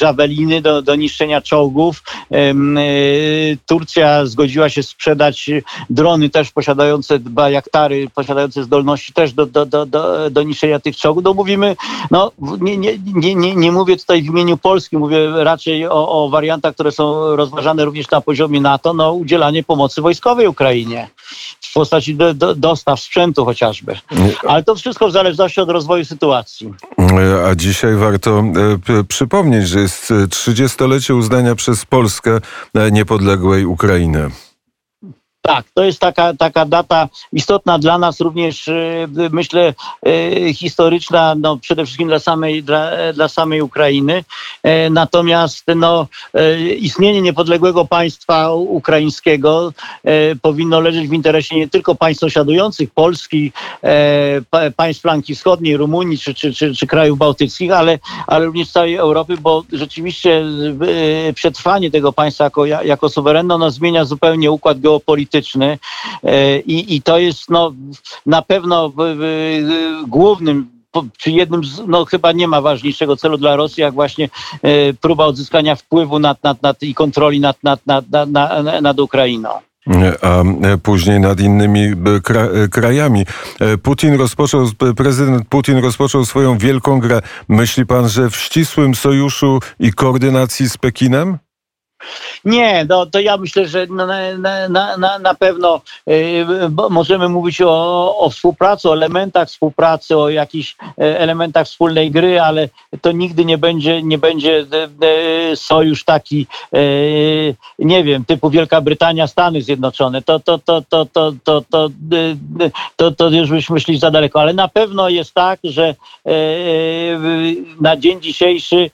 javeliny 0.02 0.62
do, 0.62 0.82
do 0.82 0.96
niszczenia 0.96 1.42
czołgów. 1.42 2.04
Turcja 3.66 4.26
zgodziła 4.26 4.70
się 4.70 4.84
sprzedać 4.84 5.50
drony 5.90 6.30
też 6.30 6.52
posiadające 6.52 7.20
bajaktary 7.20 7.97
posiadające 8.16 8.64
zdolności 8.64 9.14
też 9.14 9.34
do, 9.34 9.46
do, 9.46 9.66
do, 9.66 9.86
do, 9.86 10.30
do 10.30 10.44
niszczenia 10.44 10.80
tych 10.80 10.98
czołgów. 10.98 11.24
No 11.24 11.34
mówimy, 11.34 11.76
no 12.12 12.32
nie, 12.62 12.78
nie, 12.78 12.98
nie, 13.16 13.36
nie, 13.36 13.56
nie 13.56 13.72
mówię 13.72 13.98
tutaj 13.98 14.22
w 14.22 14.26
imieniu 14.26 14.58
Polski, 14.58 14.98
mówię 14.98 15.30
raczej 15.44 15.88
o, 15.88 16.26
o 16.26 16.30
wariantach, 16.30 16.74
które 16.74 16.92
są 16.92 17.36
rozważane 17.36 17.86
również 17.86 18.12
na 18.12 18.22
poziomie 18.22 18.62
NATO, 18.62 18.94
no 18.94 19.14
udzielanie 19.14 19.64
pomocy 19.64 20.02
wojskowej 20.02 20.48
Ukrainie 20.48 21.10
w 21.62 21.74
postaci 21.74 22.16
do, 22.16 22.34
do, 22.34 22.56
dostaw 22.56 23.00
sprzętu 23.00 23.46
chociażby. 23.46 23.96
Ale 24.48 24.64
to 24.64 24.76
wszystko 24.76 25.08
w 25.08 25.12
zależności 25.12 25.62
od 25.62 25.70
rozwoju 25.70 26.06
sytuacji. 26.06 26.74
A 27.50 27.56
dzisiaj 27.56 27.96
warto 27.96 28.40
e, 28.40 29.04
przypomnieć, 29.04 29.68
że 29.68 29.80
jest 29.80 30.12
30-lecie 30.12 31.16
uznania 31.16 31.56
przez 31.56 31.86
Polskę 31.86 32.40
e, 32.74 32.92
niepodległej 32.92 33.66
Ukrainy. 33.66 34.30
Tak, 35.42 35.66
to 35.74 35.84
jest 35.84 36.00
taka, 36.00 36.34
taka 36.34 36.66
data 36.66 37.10
istotna 37.34 37.80
dla 37.80 37.98
nas 37.98 38.20
również, 38.22 38.68
e, 38.68 39.08
myślę, 39.32 39.74
e, 40.06 40.54
historyczna, 40.54 41.36
no, 41.36 41.58
przede 41.58 41.86
wszystkim 41.86 42.08
dla 42.08 42.20
samej, 42.20 42.64
dla, 42.64 42.92
dla 43.14 43.28
samej 43.28 43.62
Ukrainy. 43.62 44.24
E, 44.64 44.90
natomiast 44.90 45.66
no, 45.76 46.08
istnienie 46.78 47.22
niepodległego 47.22 47.86
państwa 47.86 48.54
ukraińskiego 48.54 49.74
powinno 50.42 50.80
leżeć 50.80 51.08
w 51.08 51.14
interesie 51.14 51.56
nie 51.56 51.68
tylko 51.68 51.96
państw 51.96 52.22
sąsiadujących, 52.22 52.92
Polski, 52.94 53.52
państw 54.76 55.02
flanki 55.02 55.36
wschodniej, 55.36 55.78
Rumunii 55.78 56.18
czy, 56.18 56.34
czy, 56.34 56.54
czy, 56.54 56.76
czy 56.76 56.88
krajów 56.88 57.18
bałtyckich, 57.18 57.72
ale, 57.72 58.00
ale 58.28 58.46
również 58.46 58.72
całej 58.72 58.96
Europy, 58.96 59.38
bo 59.42 59.64
rzeczywiście 59.72 60.46
przetrwanie 61.36 61.92
tego 61.92 62.14
państwa 62.14 62.44
jako, 62.44 62.66
jako 62.66 63.10
suwerenno 63.10 63.58
no, 63.58 63.72
zmienia 63.72 64.06
zupełnie 64.06 64.52
układ 64.52 64.80
geopolityczny 64.80 65.37
polityczny 65.38 65.80
e, 66.24 66.60
i, 66.60 66.96
i 66.96 67.02
to 67.02 67.18
jest 67.18 67.50
no, 67.50 67.74
na 68.26 68.42
pewno 68.42 68.94
głównym 70.08 70.78
czy 71.18 71.32
jednym 71.32 71.64
z, 71.64 71.82
no 71.88 72.06
chyba 72.06 72.32
nie 72.32 72.48
ma 72.48 72.62
ważniejszego 72.62 73.18
celu 73.18 73.38
dla 73.38 73.56
Rosji, 73.56 73.82
jak 73.82 73.94
właśnie 73.94 74.30
e, 74.62 74.94
próba 74.94 75.26
odzyskania 75.26 75.76
wpływu 75.76 76.20
nad, 76.20 76.44
nad, 76.44 76.62
nad 76.62 76.84
i 76.84 76.94
kontroli 76.94 77.40
nad, 77.40 77.64
nad, 77.64 77.88
nad, 77.88 78.06
nad, 78.10 78.30
nad 78.82 79.00
Ukrainą 79.00 79.50
a 80.22 80.44
później 80.84 81.20
nad 81.20 81.40
innymi 81.40 81.94
krajami. 82.72 83.26
Putin 83.84 84.16
rozpoczął, 84.16 84.68
prezydent 84.98 85.48
Putin 85.50 85.78
rozpoczął 85.78 86.26
swoją 86.26 86.58
wielką 86.58 87.00
grę. 87.00 87.22
Myśli 87.48 87.86
pan, 87.86 88.10
że 88.10 88.30
w 88.30 88.36
ścisłym 88.36 88.96
sojuszu 88.96 89.60
i 89.80 89.94
koordynacji 89.94 90.70
z 90.70 90.78
Pekinem? 90.78 91.38
Nie, 92.46 92.86
no, 92.90 93.06
to 93.06 93.20
ja 93.20 93.38
myślę, 93.38 93.68
że 93.68 93.88
na, 93.88 94.08
na, 94.70 94.98
na, 94.98 95.20
na 95.20 95.34
pewno 95.34 95.82
y, 96.10 96.46
możemy 96.90 97.30
mówić 97.30 97.62
o, 97.62 98.18
o 98.18 98.30
współpracy, 98.30 98.90
o 98.90 98.94
elementach 98.94 99.48
współpracy, 99.48 100.18
o 100.18 100.30
jakichś 100.30 100.76
e, 100.82 101.20
elementach 101.20 101.68
wspólnej 101.68 102.12
gry, 102.12 102.42
ale 102.42 102.70
to 103.02 103.12
nigdy 103.12 103.46
nie 103.46 103.58
będzie, 103.58 104.04
nie 104.04 104.18
będzie 104.18 104.66
e, 105.52 105.56
sojusz 105.56 106.04
taki, 106.04 106.48
e, 106.74 106.80
nie 107.80 108.04
wiem, 108.04 108.26
typu 108.26 108.50
Wielka 108.50 108.82
Brytania, 108.82 109.28
Stany 109.28 109.62
Zjednoczone. 109.62 110.22
To, 110.22 110.40
to, 110.40 110.58
to, 110.58 110.82
to, 110.90 111.06
to, 111.06 111.34
to, 111.44 111.62
to, 111.70 111.90
to, 112.96 113.12
to 113.12 113.30
już 113.30 113.50
byśmy 113.50 113.80
szli 113.80 114.00
za 114.00 114.12
daleko, 114.12 114.42
ale 114.42 114.54
na 114.54 114.68
pewno 114.68 115.10
jest 115.10 115.34
tak, 115.34 115.60
że 115.64 115.96
na 117.82 117.98
dzień 117.98 118.22
dzisiejszy 118.22 118.90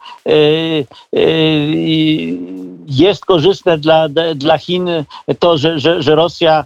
jest 2.95 3.25
korzystne 3.25 3.77
dla, 3.77 4.09
dla 4.35 4.57
Chin 4.57 4.89
to, 5.39 5.57
że, 5.57 5.79
że, 5.79 6.03
że 6.03 6.15
Rosja 6.15 6.65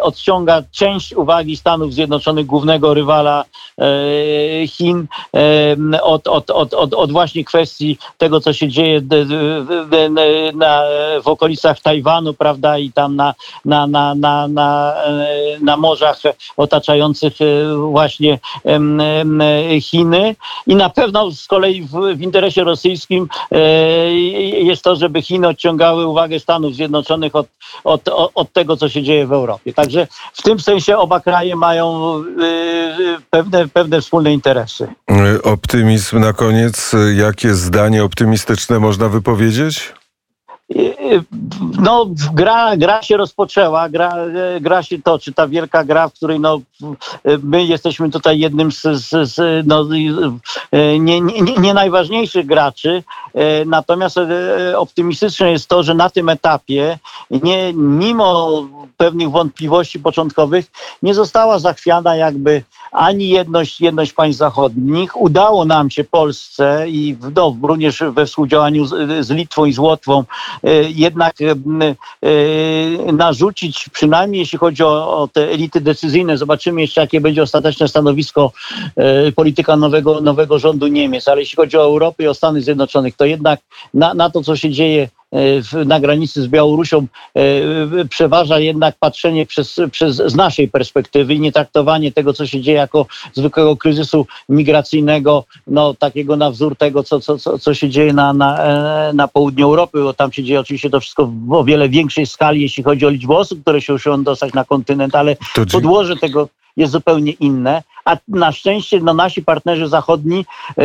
odciąga 0.00 0.62
część 0.72 1.12
uwagi 1.12 1.56
Stanów 1.56 1.94
Zjednoczonych, 1.94 2.46
głównego 2.46 2.94
rywala 2.94 3.44
e, 3.78 4.66
Chin, 4.66 5.06
od, 6.02 6.28
od, 6.28 6.50
od, 6.50 6.74
od, 6.74 6.94
od 6.94 7.12
właśnie 7.12 7.44
kwestii 7.44 7.98
tego, 8.18 8.40
co 8.40 8.52
się 8.52 8.68
dzieje 8.68 9.00
na, 10.54 10.82
w 11.22 11.28
okolicach 11.28 11.80
Tajwanu, 11.80 12.34
prawda, 12.34 12.78
i 12.78 12.92
tam 12.92 13.16
na, 13.16 13.34
na, 13.64 13.86
na, 13.86 14.14
na, 14.14 14.48
na, 14.48 14.94
na 15.60 15.76
morzach 15.76 16.18
otaczających 16.56 17.32
właśnie 17.90 18.38
Chiny. 19.80 20.36
I 20.66 20.76
na 20.76 20.90
pewno 20.90 21.30
z 21.30 21.46
kolei 21.46 21.82
w, 21.82 22.16
w 22.16 22.20
interesie 22.20 22.64
rosyjskim 22.64 23.28
jest 24.62 24.82
to, 24.82 24.96
żeby 24.96 25.22
Chiny 25.22 25.48
odciągały 25.48 26.06
uwagę 26.06 26.40
Stanów 26.40 26.74
Zjednoczonych 26.74 27.36
od, 27.36 27.46
od, 27.84 28.00
od 28.34 28.52
tego, 28.52 28.76
co 28.76 28.88
się 28.92 29.02
dzieje 29.02 29.26
w 29.26 29.32
Europie. 29.32 29.72
Także 29.72 30.06
w 30.32 30.42
tym 30.42 30.60
sensie 30.60 30.96
oba 30.96 31.20
kraje 31.20 31.56
mają 31.56 32.16
y, 32.18 32.42
y, 33.02 33.16
pewne, 33.30 33.68
pewne 33.68 34.00
wspólne 34.00 34.32
interesy. 34.32 34.88
Optymizm 35.42 36.20
na 36.20 36.32
koniec. 36.32 36.92
Jakie 37.14 37.54
zdanie 37.54 38.04
optymistyczne 38.04 38.78
można 38.78 39.08
wypowiedzieć? 39.08 39.92
No, 41.78 42.06
gra, 42.34 42.76
gra 42.76 43.02
się 43.02 43.16
rozpoczęła, 43.16 43.88
gra, 43.88 44.14
gra 44.60 44.82
się 44.82 45.02
toczy, 45.02 45.32
ta 45.32 45.48
wielka 45.48 45.84
gra, 45.84 46.08
w 46.08 46.12
której 46.12 46.40
no, 46.40 46.60
my 47.42 47.64
jesteśmy 47.64 48.10
tutaj 48.10 48.38
jednym 48.38 48.72
z, 48.72 48.82
z, 48.82 49.34
z 49.34 49.66
no, 49.66 49.84
nie, 50.98 51.20
nie, 51.20 51.42
nie, 51.58 51.74
najważniejszych 51.74 52.46
graczy, 52.46 53.02
natomiast 53.66 54.16
optymistyczne 54.76 55.50
jest 55.50 55.68
to, 55.68 55.82
że 55.82 55.94
na 55.94 56.10
tym 56.10 56.28
etapie, 56.28 56.98
nie, 57.30 57.72
mimo 57.72 58.62
pewnych 58.96 59.30
wątpliwości 59.30 60.00
początkowych, 60.00 60.66
nie 61.02 61.14
została 61.14 61.58
zachwiana 61.58 62.16
jakby 62.16 62.62
ani 62.92 63.28
jedność, 63.28 63.80
jedność 63.80 64.12
państw 64.12 64.38
zachodnich. 64.38 65.20
Udało 65.20 65.64
nam 65.64 65.90
się 65.90 66.04
Polsce 66.04 66.84
i 66.88 67.14
w, 67.14 67.34
no, 67.34 67.56
również 67.62 68.02
we 68.12 68.26
współdziałaniu 68.26 68.86
z, 68.86 69.26
z 69.26 69.30
Litwą 69.30 69.64
i 69.64 69.72
z 69.72 69.78
Łotwą 69.78 70.24
e, 70.64 70.82
jednak 70.82 71.34
e, 71.40 71.54
e, 73.08 73.12
narzucić, 73.12 73.88
przynajmniej 73.92 74.40
jeśli 74.40 74.58
chodzi 74.58 74.82
o, 74.82 75.18
o 75.22 75.28
te 75.28 75.50
elity 75.50 75.80
decyzyjne, 75.80 76.38
zobaczymy 76.38 76.80
jeszcze 76.80 77.00
jakie 77.00 77.20
będzie 77.20 77.42
ostateczne 77.42 77.88
stanowisko 77.88 78.52
polityka 79.36 79.76
nowego, 79.76 80.20
nowego 80.20 80.58
rządu 80.58 80.86
Niemiec, 80.86 81.28
ale 81.28 81.40
jeśli 81.40 81.56
chodzi 81.56 81.76
o 81.76 81.82
Europę 81.82 82.24
i 82.24 82.26
o 82.26 82.34
Stany 82.34 82.62
Zjednoczonych, 82.62 83.16
to 83.16 83.24
jednak 83.24 83.60
na, 83.94 84.14
na 84.14 84.30
to, 84.30 84.42
co 84.42 84.56
się 84.56 84.70
dzieje 84.70 85.08
na 85.86 86.00
granicy 86.00 86.42
z 86.42 86.48
Białorusią 86.48 87.06
e, 87.34 87.42
przeważa 88.08 88.58
jednak 88.58 88.94
patrzenie 88.98 89.46
przez, 89.46 89.80
przez, 89.90 90.16
z 90.16 90.34
naszej 90.34 90.68
perspektywy 90.68 91.34
i 91.34 91.40
nie 91.40 91.52
traktowanie 91.52 92.12
tego, 92.12 92.32
co 92.32 92.46
się 92.46 92.60
dzieje 92.60 92.78
jako 92.78 93.06
zwykłego 93.32 93.76
kryzysu 93.76 94.26
migracyjnego, 94.48 95.44
no 95.66 95.94
takiego 95.94 96.36
na 96.36 96.50
wzór 96.50 96.76
tego, 96.76 97.02
co, 97.02 97.20
co, 97.20 97.38
co, 97.38 97.58
co 97.58 97.74
się 97.74 97.88
dzieje 97.88 98.12
na, 98.12 98.32
na, 98.32 98.58
e, 98.58 99.12
na 99.12 99.28
południu 99.28 99.66
Europy, 99.66 100.02
bo 100.02 100.14
tam 100.14 100.32
się 100.32 100.44
dzieje 100.44 100.60
oczywiście 100.60 100.90
to 100.90 101.00
wszystko 101.00 101.26
w 101.26 101.52
o 101.52 101.64
wiele 101.64 101.88
większej 101.88 102.26
skali, 102.26 102.62
jeśli 102.62 102.82
chodzi 102.82 103.06
o 103.06 103.10
liczbę 103.10 103.36
osób, 103.36 103.62
które 103.62 103.80
się 103.80 103.94
usiłują 103.94 104.22
dostać 104.24 104.54
na 104.54 104.64
kontynent, 104.64 105.14
ale 105.14 105.36
podłoże 105.72 106.16
tego 106.16 106.48
jest 106.76 106.92
zupełnie 106.92 107.32
inne, 107.32 107.82
a 108.04 108.16
na 108.28 108.52
szczęście 108.52 109.00
no, 109.00 109.14
nasi 109.14 109.42
partnerzy 109.42 109.88
zachodni 109.88 110.44
e, 110.78 110.84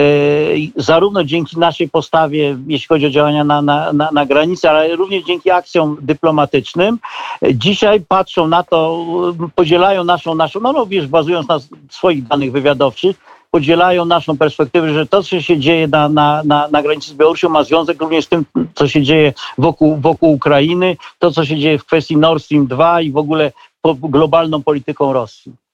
zarówno 0.76 1.24
dzięki 1.24 1.60
naszej 1.60 1.90
postawie, 1.90 2.58
jeśli 2.68 2.88
chodzi 2.88 3.06
o 3.06 3.10
działania 3.10 3.44
na, 3.44 3.62
na, 3.62 3.94
na, 3.94 4.10
na 4.12 4.26
granicy, 4.26 4.70
ale 4.70 4.96
również 4.96 5.24
dzięki 5.24 5.52
akcjom 5.52 5.98
dyplomatycznym, 6.02 7.00
e, 7.42 7.56
dzisiaj 7.56 8.02
patrzą 8.02 8.48
na 8.48 8.64
to, 8.64 9.06
podzielają 9.56 10.04
naszą, 10.04 10.36
naszą 10.36 10.60
no, 10.60 10.74
no 10.74 10.86
wiesz, 10.86 11.08
bazując 11.08 11.48
na 11.48 11.60
swoich 11.90 12.28
danych 12.28 12.52
wywiadowczych, 12.52 13.16
podzielają 13.52 14.06
naszą 14.06 14.38
perspektywę, 14.38 14.94
że 14.94 15.06
to, 15.06 15.24
co 15.24 15.42
się 15.42 15.60
dzieje 15.60 15.88
na, 15.88 16.10
na, 16.10 16.42
na, 16.46 16.68
na 16.72 16.82
granicy 16.82 17.10
z 17.10 17.14
Białorusią 17.14 17.50
ma 17.50 17.64
związek 17.64 18.02
również 18.02 18.26
z 18.26 18.28
tym, 18.28 18.46
co 18.76 18.88
się 18.88 19.04
dzieje 19.04 19.34
wokół, 19.58 19.98
wokół 19.98 20.34
Ukrainy, 20.34 20.98
to, 21.20 21.32
co 21.32 21.46
się 21.46 21.58
dzieje 21.58 21.80
w 21.80 21.86
kwestii 21.86 22.18
Nord 22.18 22.44
Stream 22.44 22.68
2 22.68 23.02
i 23.02 23.12
w 23.12 23.18
ogóle 23.18 23.52
globalną 24.02 24.64
polityką 24.64 25.14
Rosji. 25.14 25.67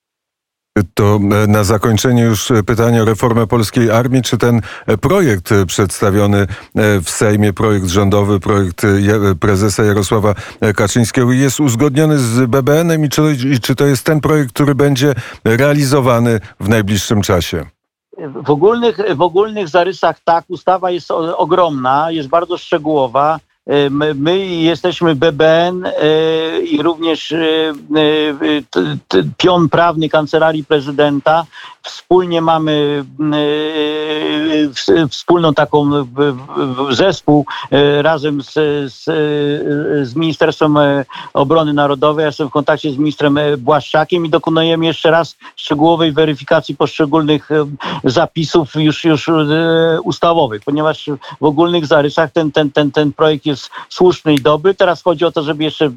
To 0.93 1.15
e, 1.15 1.47
na 1.47 1.63
zakończenie 1.63 2.23
już 2.23 2.51
e, 2.51 2.63
pytanie 2.63 3.01
o 3.01 3.05
reformę 3.05 3.47
polskiej 3.47 3.91
armii. 3.91 4.21
Czy 4.21 4.37
ten 4.37 4.61
e, 4.85 4.97
projekt 4.97 5.49
przedstawiony 5.67 6.47
w 7.03 7.09
Sejmie, 7.09 7.53
projekt 7.53 7.87
rządowy, 7.87 8.39
projekt 8.39 8.81
prezesa 9.39 9.83
Jarosława 9.83 10.35
Kaczyńskiego 10.75 11.31
jest 11.31 11.59
uzgodniony 11.59 12.19
z 12.19 12.49
BBN-em 12.49 13.05
i 13.05 13.09
czy, 13.09 13.21
i 13.53 13.59
czy 13.59 13.75
to 13.75 13.85
jest 13.85 14.05
ten 14.05 14.21
projekt, 14.21 14.53
który 14.53 14.75
będzie 14.75 15.13
realizowany 15.43 16.39
w 16.59 16.69
najbliższym 16.69 17.21
czasie? 17.21 17.65
W 18.43 18.49
ogólnych, 18.49 18.97
w 19.15 19.21
ogólnych 19.21 19.69
zarysach 19.69 20.19
tak, 20.25 20.45
ustawa 20.47 20.91
jest 20.91 21.11
ogromna, 21.37 22.11
jest 22.11 22.29
bardzo 22.29 22.57
szczegółowa. 22.57 23.39
E, 23.67 23.89
My, 23.89 24.13
my 24.13 24.45
jesteśmy 24.45 25.15
BBN 25.15 25.85
e, 25.85 25.91
i 26.59 26.81
również 26.81 27.31
e, 27.31 27.73
pion 29.37 29.69
prawny 29.69 30.09
Kancelarii 30.09 30.63
Prezydenta. 30.63 31.45
Wspólnie 31.81 32.41
mamy 32.41 33.05
wspólną 35.09 35.53
taką 35.53 36.05
zespół 36.89 37.45
razem 38.01 38.41
z, 38.41 38.53
z, 38.93 39.03
z 40.07 40.15
Ministerstwem 40.15 40.77
Obrony 41.33 41.73
Narodowej. 41.73 42.23
Ja 42.23 42.27
jestem 42.27 42.47
w 42.47 42.51
kontakcie 42.51 42.91
z 42.91 42.97
ministrem 42.97 43.39
Błaszczakiem 43.57 44.25
i 44.25 44.29
dokonujemy 44.29 44.85
jeszcze 44.85 45.11
raz 45.11 45.35
szczegółowej 45.55 46.11
weryfikacji 46.11 46.75
poszczególnych 46.75 47.49
zapisów 48.03 48.75
już, 48.75 49.03
już 49.03 49.29
ustawowych, 50.03 50.61
ponieważ 50.65 51.09
w 51.41 51.45
ogólnych 51.45 51.85
zarysach 51.85 52.31
ten, 52.31 52.51
ten, 52.51 52.71
ten, 52.71 52.91
ten 52.91 53.13
projekt 53.13 53.45
jest 53.45 53.52
słuszny 53.89 54.33
i 54.33 54.41
dobry. 54.41 54.73
Teraz 54.73 55.03
chodzi 55.03 55.25
o 55.25 55.31
to, 55.31 55.43
żeby 55.43 55.63
jeszcze 55.63 55.91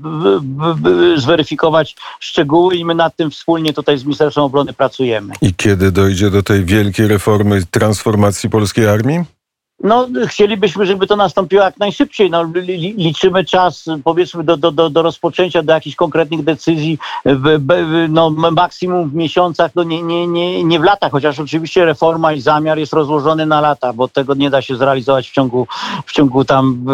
zweryfikować 1.16 1.96
szczegóły 2.20 2.76
i 2.76 2.84
my 2.84 2.94
nad 2.94 3.16
tym 3.16 3.30
wspólnie 3.30 3.72
tutaj 3.72 3.98
z 3.98 4.04
Ministerstwem 4.04 4.44
Obrony 4.44 4.72
pracujemy. 4.72 5.34
I 5.42 5.54
kiedy 5.54 5.92
dojdzie 5.92 6.30
do 6.30 6.42
tej 6.42 6.64
wielkiej 6.64 7.08
reformy 7.08 7.60
transformacji 7.70 8.50
polskiej 8.50 8.88
armii? 8.88 9.36
No, 9.82 10.08
chcielibyśmy, 10.26 10.86
żeby 10.86 11.06
to 11.06 11.16
nastąpiło 11.16 11.62
jak 11.62 11.78
najszybciej. 11.78 12.30
No, 12.30 12.44
li- 12.44 12.76
li- 12.76 12.94
liczymy 12.96 13.44
czas, 13.44 13.84
powiedzmy, 14.04 14.44
do, 14.44 14.56
do, 14.56 14.90
do, 14.90 15.02
rozpoczęcia, 15.02 15.62
do 15.62 15.72
jakichś 15.72 15.96
konkretnych 15.96 16.44
decyzji, 16.44 16.98
w, 17.24 17.58
w, 17.66 18.06
no, 18.08 18.30
maksimum 18.30 19.10
w 19.10 19.14
miesiącach, 19.14 19.70
no 19.74 19.82
nie, 19.82 20.02
nie, 20.02 20.26
nie, 20.26 20.64
nie 20.64 20.80
w 20.80 20.82
latach, 20.82 21.12
chociaż 21.12 21.40
oczywiście 21.40 21.84
reforma 21.84 22.32
i 22.32 22.40
zamiar 22.40 22.78
jest 22.78 22.92
rozłożony 22.92 23.46
na 23.46 23.60
lata, 23.60 23.92
bo 23.92 24.08
tego 24.08 24.34
nie 24.34 24.50
da 24.50 24.62
się 24.62 24.76
zrealizować 24.76 25.28
w 25.28 25.32
ciągu, 25.32 25.66
w 26.06 26.12
ciągu 26.12 26.44
tam 26.44 26.86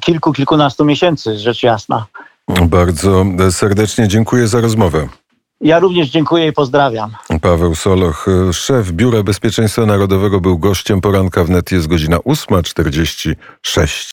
kilku, 0.00 0.32
kilkunastu 0.32 0.84
miesięcy, 0.84 1.38
rzecz 1.38 1.62
jasna. 1.62 2.06
Bardzo 2.62 3.24
serdecznie 3.50 4.08
dziękuję 4.08 4.48
za 4.48 4.60
rozmowę. 4.60 5.08
Ja 5.60 5.78
również 5.78 6.08
dziękuję 6.08 6.46
i 6.48 6.52
pozdrawiam. 6.52 7.10
Paweł 7.42 7.74
Soloch, 7.74 8.26
szef 8.52 8.92
Biura 8.92 9.22
Bezpieczeństwa 9.22 9.86
Narodowego, 9.86 10.40
był 10.40 10.58
gościem 10.58 11.00
poranka 11.00 11.44
wnet. 11.44 11.72
Jest 11.72 11.86
godzina 11.86 12.16
8.46. 12.16 14.06